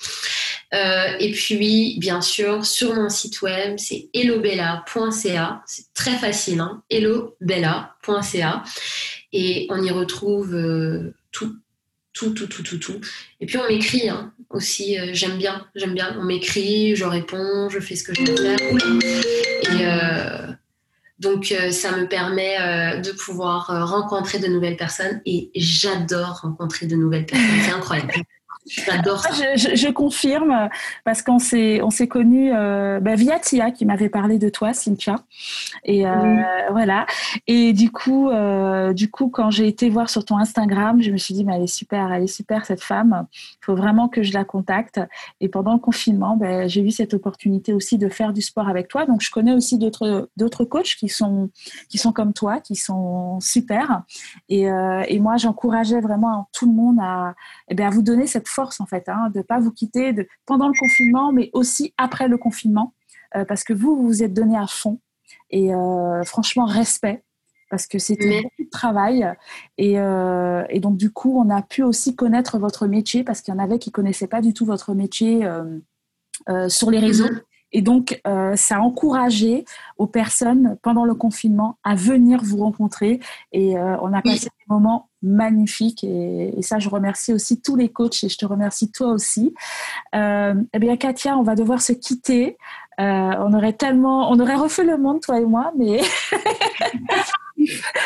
Euh, 0.74 1.16
et 1.20 1.30
puis, 1.32 1.96
bien 1.98 2.20
sûr, 2.20 2.66
sur 2.66 2.94
mon 2.94 3.08
site 3.08 3.40
web, 3.42 3.76
c'est 3.78 4.08
hellobella.ca. 4.12 5.62
C'est 5.66 5.94
très 5.94 6.16
facile, 6.18 6.60
hein 6.60 6.82
hellobella.ca. 6.90 8.64
Et 9.32 9.66
on 9.70 9.82
y 9.82 9.90
retrouve 9.90 10.54
euh, 10.54 11.14
tout, 11.30 11.56
tout, 12.16 12.30
tout, 12.30 12.46
tout, 12.46 12.62
tout, 12.62 12.78
tout. 12.78 13.00
Et 13.40 13.46
puis 13.46 13.58
on 13.58 13.68
m'écrit 13.68 14.08
hein, 14.08 14.32
aussi, 14.50 14.98
euh, 14.98 15.10
j'aime 15.12 15.38
bien, 15.38 15.66
j'aime 15.74 15.94
bien. 15.94 16.16
On 16.18 16.24
m'écrit, 16.24 16.96
je 16.96 17.04
réponds, 17.04 17.68
je 17.68 17.78
fais 17.78 17.94
ce 17.94 18.04
que 18.04 18.14
je 18.14 18.22
veux 18.22 18.36
faire. 18.36 18.58
Et 19.72 20.56
donc, 21.18 21.50
euh, 21.50 21.70
ça 21.70 21.96
me 21.96 22.06
permet 22.06 22.56
euh, 22.60 23.00
de 23.00 23.10
pouvoir 23.12 23.70
euh, 23.70 23.84
rencontrer 23.84 24.38
de 24.38 24.48
nouvelles 24.48 24.76
personnes 24.76 25.22
et 25.24 25.50
j'adore 25.54 26.40
rencontrer 26.42 26.86
de 26.86 26.94
nouvelles 26.94 27.24
personnes. 27.24 27.60
C'est 27.64 27.72
incroyable. 27.72 28.12
J'adore 28.66 29.20
ça. 29.20 29.54
Je, 29.54 29.76
je, 29.76 29.88
confirme 29.88 30.68
parce 31.04 31.22
qu'on 31.22 31.38
s'est 31.38 31.80
on 31.82 31.90
s'est 31.90 32.08
connus 32.08 32.50
euh, 32.52 33.00
bah, 33.00 33.14
via 33.14 33.38
Tia 33.38 33.70
qui 33.70 33.86
m'avait 33.86 34.08
parlé 34.08 34.38
de 34.38 34.48
toi, 34.48 34.72
Cynthia. 34.72 35.16
Et 35.84 36.06
euh, 36.06 36.42
voilà. 36.70 37.06
Et 37.46 37.72
du 37.72 37.90
coup, 37.90 38.28
euh, 38.30 38.92
du 38.92 39.10
coup, 39.10 39.28
quand 39.28 39.50
j'ai 39.50 39.68
été 39.68 39.88
voir 39.88 40.10
sur 40.10 40.24
ton 40.24 40.38
Instagram, 40.38 41.00
je 41.00 41.10
me 41.10 41.16
suis 41.16 41.34
dit, 41.34 41.44
mais 41.44 41.56
elle 41.56 41.62
est 41.62 41.66
super, 41.66 42.12
elle 42.12 42.24
est 42.24 42.26
super 42.26 42.64
cette 42.64 42.82
femme. 42.82 43.26
Il 43.32 43.64
faut 43.64 43.76
vraiment 43.76 44.08
que 44.08 44.22
je 44.22 44.32
la 44.32 44.44
contacte. 44.44 45.00
Et 45.40 45.48
pendant 45.48 45.74
le 45.74 45.78
confinement, 45.78 46.36
bah, 46.36 46.66
j'ai 46.66 46.82
eu 46.82 46.90
cette 46.90 47.14
opportunité 47.14 47.72
aussi 47.72 47.98
de 47.98 48.08
faire 48.08 48.32
du 48.32 48.42
sport 48.42 48.68
avec 48.68 48.88
toi. 48.88 49.06
Donc, 49.06 49.20
je 49.20 49.30
connais 49.30 49.52
aussi 49.52 49.78
d'autres 49.78 50.28
d'autres 50.36 50.64
coachs 50.64 50.96
qui 50.98 51.08
sont 51.08 51.50
qui 51.88 51.98
sont 51.98 52.12
comme 52.12 52.32
toi, 52.32 52.60
qui 52.60 52.74
sont 52.74 53.38
super. 53.40 54.02
Et, 54.48 54.62
et 55.08 55.20
moi, 55.20 55.36
j'encourageais 55.36 56.00
vraiment 56.00 56.48
tout 56.52 56.66
le 56.66 56.72
monde 56.72 56.98
à, 57.00 57.34
eh 57.68 57.74
bien, 57.74 57.88
à 57.88 57.90
vous 57.90 58.02
donner 58.02 58.26
cette 58.26 58.48
force 58.56 58.80
en 58.80 58.86
fait, 58.86 59.08
hein, 59.08 59.30
de 59.32 59.38
ne 59.38 59.42
pas 59.42 59.60
vous 59.60 59.70
quitter 59.70 60.12
de, 60.12 60.26
pendant 60.46 60.68
le 60.68 60.74
confinement, 60.78 61.30
mais 61.30 61.50
aussi 61.52 61.94
après 61.98 62.26
le 62.26 62.38
confinement, 62.38 62.94
euh, 63.36 63.44
parce 63.44 63.64
que 63.64 63.72
vous, 63.72 63.94
vous 63.96 64.06
vous 64.06 64.22
êtes 64.22 64.32
donné 64.32 64.56
à 64.56 64.66
fond. 64.66 64.98
Et 65.50 65.74
euh, 65.74 66.22
franchement, 66.24 66.64
respect, 66.64 67.22
parce 67.70 67.86
que 67.86 67.98
c'était 67.98 68.42
beaucoup 68.42 68.64
de 68.64 68.70
travail. 68.70 69.28
Et, 69.76 70.00
euh, 70.00 70.64
et, 70.70 70.80
donc, 70.80 70.96
du 70.96 71.10
coup, 71.10 71.38
on 71.38 71.50
a 71.50 71.62
pu 71.62 71.82
aussi 71.82 72.16
connaître 72.16 72.58
votre 72.58 72.86
métier, 72.86 73.24
parce 73.24 73.42
qu'il 73.42 73.52
y 73.52 73.56
en 73.56 73.62
avait 73.62 73.78
qui 73.78 73.90
ne 73.90 73.92
connaissaient 73.92 74.28
pas 74.28 74.40
du 74.40 74.54
tout 74.54 74.64
votre 74.64 74.94
métier 74.94 75.48
sur 76.68 76.90
les 76.90 76.98
réseaux. 76.98 77.28
Mhm. 77.28 77.40
Et 77.72 77.82
donc, 77.82 78.20
ça 78.54 78.76
a 78.76 78.80
encouragé 78.80 79.64
aux 79.98 80.06
personnes 80.06 80.78
pendant 80.82 81.04
le 81.04 81.14
confinement 81.14 81.78
à 81.82 81.94
venir 81.96 82.40
vous 82.42 82.58
rencontrer. 82.58 83.20
Et 83.52 83.76
on 83.76 84.12
a 84.12 84.22
passé 84.22 84.44
des 84.46 84.66
moments 84.68 85.10
magnifique 85.22 86.04
et, 86.04 86.52
ça 86.62 86.78
je 86.78 86.88
remercie 86.88 87.32
aussi 87.32 87.60
tous 87.60 87.76
les 87.76 87.88
coachs 87.88 88.24
et 88.24 88.28
je 88.28 88.38
te 88.38 88.46
remercie 88.46 88.90
toi 88.90 89.08
aussi. 89.08 89.54
Euh, 90.14 90.54
eh 90.72 90.78
bien 90.78 90.96
Katia, 90.96 91.36
on 91.36 91.42
va 91.42 91.54
devoir 91.54 91.80
se 91.80 91.92
quitter. 91.92 92.56
Euh, 92.98 93.02
on 93.38 93.52
aurait 93.52 93.74
tellement, 93.74 94.30
on 94.30 94.40
aurait 94.40 94.54
refait 94.54 94.84
le 94.84 94.96
monde 94.96 95.20
toi 95.20 95.38
et 95.38 95.44
moi, 95.44 95.70
mais 95.76 96.00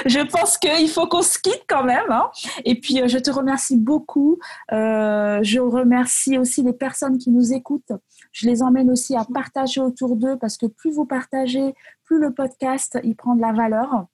je 0.06 0.26
pense 0.26 0.58
qu'il 0.58 0.88
faut 0.88 1.06
qu'on 1.06 1.22
se 1.22 1.38
quitte 1.38 1.64
quand 1.68 1.84
même. 1.84 2.10
Hein. 2.10 2.30
Et 2.64 2.74
puis 2.74 3.00
euh, 3.00 3.08
je 3.08 3.18
te 3.18 3.30
remercie 3.30 3.76
beaucoup. 3.76 4.38
Je 4.70 5.60
remercie 5.60 6.38
aussi 6.38 6.62
les 6.62 6.72
personnes 6.72 7.18
qui 7.18 7.30
nous 7.30 7.52
écoutent. 7.52 7.92
Je 8.32 8.46
les 8.46 8.62
emmène 8.62 8.90
aussi 8.90 9.16
à 9.16 9.24
partager 9.24 9.80
autour 9.80 10.16
d'eux 10.16 10.36
parce 10.40 10.56
que 10.56 10.66
plus 10.66 10.92
vous 10.92 11.06
partagez, 11.06 11.74
plus 12.04 12.18
le 12.18 12.32
podcast 12.32 12.98
il 13.04 13.16
prend 13.16 13.34
de 13.34 13.40
la 13.40 13.52
valeur. 13.52 14.06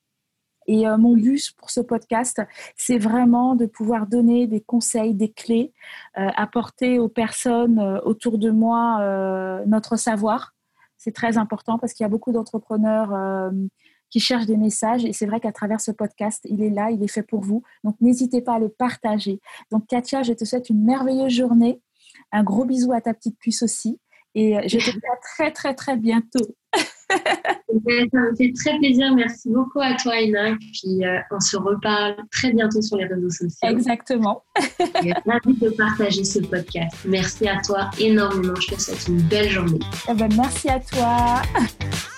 Et 0.66 0.87
euh, 0.87 0.96
mon 0.96 1.14
but 1.14 1.52
pour 1.57 1.70
ce 1.70 1.81
podcast, 1.81 2.40
c'est 2.76 2.98
vraiment 2.98 3.55
de 3.55 3.66
pouvoir 3.66 4.07
donner 4.07 4.46
des 4.46 4.61
conseils, 4.61 5.14
des 5.14 5.31
clés, 5.31 5.72
euh, 6.18 6.29
apporter 6.37 6.98
aux 6.98 7.09
personnes 7.09 7.79
euh, 7.79 8.00
autour 8.02 8.38
de 8.38 8.50
moi 8.50 8.76
notre 9.66 9.96
savoir. 9.96 10.55
C'est 10.96 11.12
très 11.12 11.38
important 11.38 11.79
parce 11.79 11.92
qu'il 11.92 12.05
y 12.05 12.07
a 12.07 12.09
beaucoup 12.09 12.33
d'entrepreneurs 12.33 13.52
qui 14.11 14.20
cherchent 14.20 14.46
des 14.46 14.57
messages 14.57 15.05
et 15.05 15.12
c'est 15.12 15.26
vrai 15.26 15.40
qu'à 15.40 15.52
travers 15.52 15.81
ce 15.81 15.90
podcast, 15.90 16.40
il 16.48 16.62
est 16.62 16.70
là, 16.70 16.90
il 16.90 17.02
est 17.02 17.09
fait 17.09 17.22
pour 17.22 17.40
vous. 17.40 17.62
Donc 17.85 17.96
n'hésitez 18.00 18.40
pas 18.40 18.55
à 18.55 18.59
le 18.59 18.68
partager. 18.68 19.40
Donc 19.70 19.87
Katia, 19.87 20.22
je 20.22 20.33
te 20.33 20.44
souhaite 20.44 20.70
une 20.70 20.85
merveilleuse 20.85 21.33
journée. 21.33 21.81
Un 22.33 22.42
gros 22.42 22.64
bisou 22.64 22.92
à 22.92 23.00
ta 23.00 23.14
petite 23.14 23.38
puce 23.38 23.62
aussi. 23.62 24.00
Et 24.35 24.57
je 24.68 24.79
te 24.79 24.90
dis 24.90 25.07
à 25.07 25.16
très 25.16 25.52
très 25.52 25.74
très 25.74 25.96
bientôt. 25.96 26.55
ça 27.11 28.19
me 28.19 28.37
fait 28.37 28.53
très 28.53 28.79
plaisir. 28.79 29.14
Merci 29.14 29.49
beaucoup 29.51 29.81
à 29.81 29.95
toi, 29.95 30.21
Ina. 30.21 30.57
Puis 30.57 31.05
euh, 31.05 31.19
on 31.31 31.40
se 31.40 31.57
reparle 31.57 32.16
très 32.31 32.53
bientôt 32.53 32.83
sur 32.83 32.97
les 32.97 33.07
réseaux 33.07 33.31
sociaux. 33.31 33.69
Exactement. 33.69 34.42
Merci 35.27 35.55
de 35.61 35.71
partager 35.71 36.25
ce 36.25 36.40
podcast. 36.40 36.97
Merci 37.07 37.49
à 37.49 37.61
toi 37.61 37.90
énormément. 37.99 38.55
Je 38.57 38.75
te 38.75 38.81
souhaite 38.81 39.09
une 39.09 39.23
belle 39.23 39.51
journée. 39.51 39.81
Eh 40.09 40.14
ben, 40.14 40.29
merci 40.37 40.69
à 40.69 40.81
toi. 40.81 41.42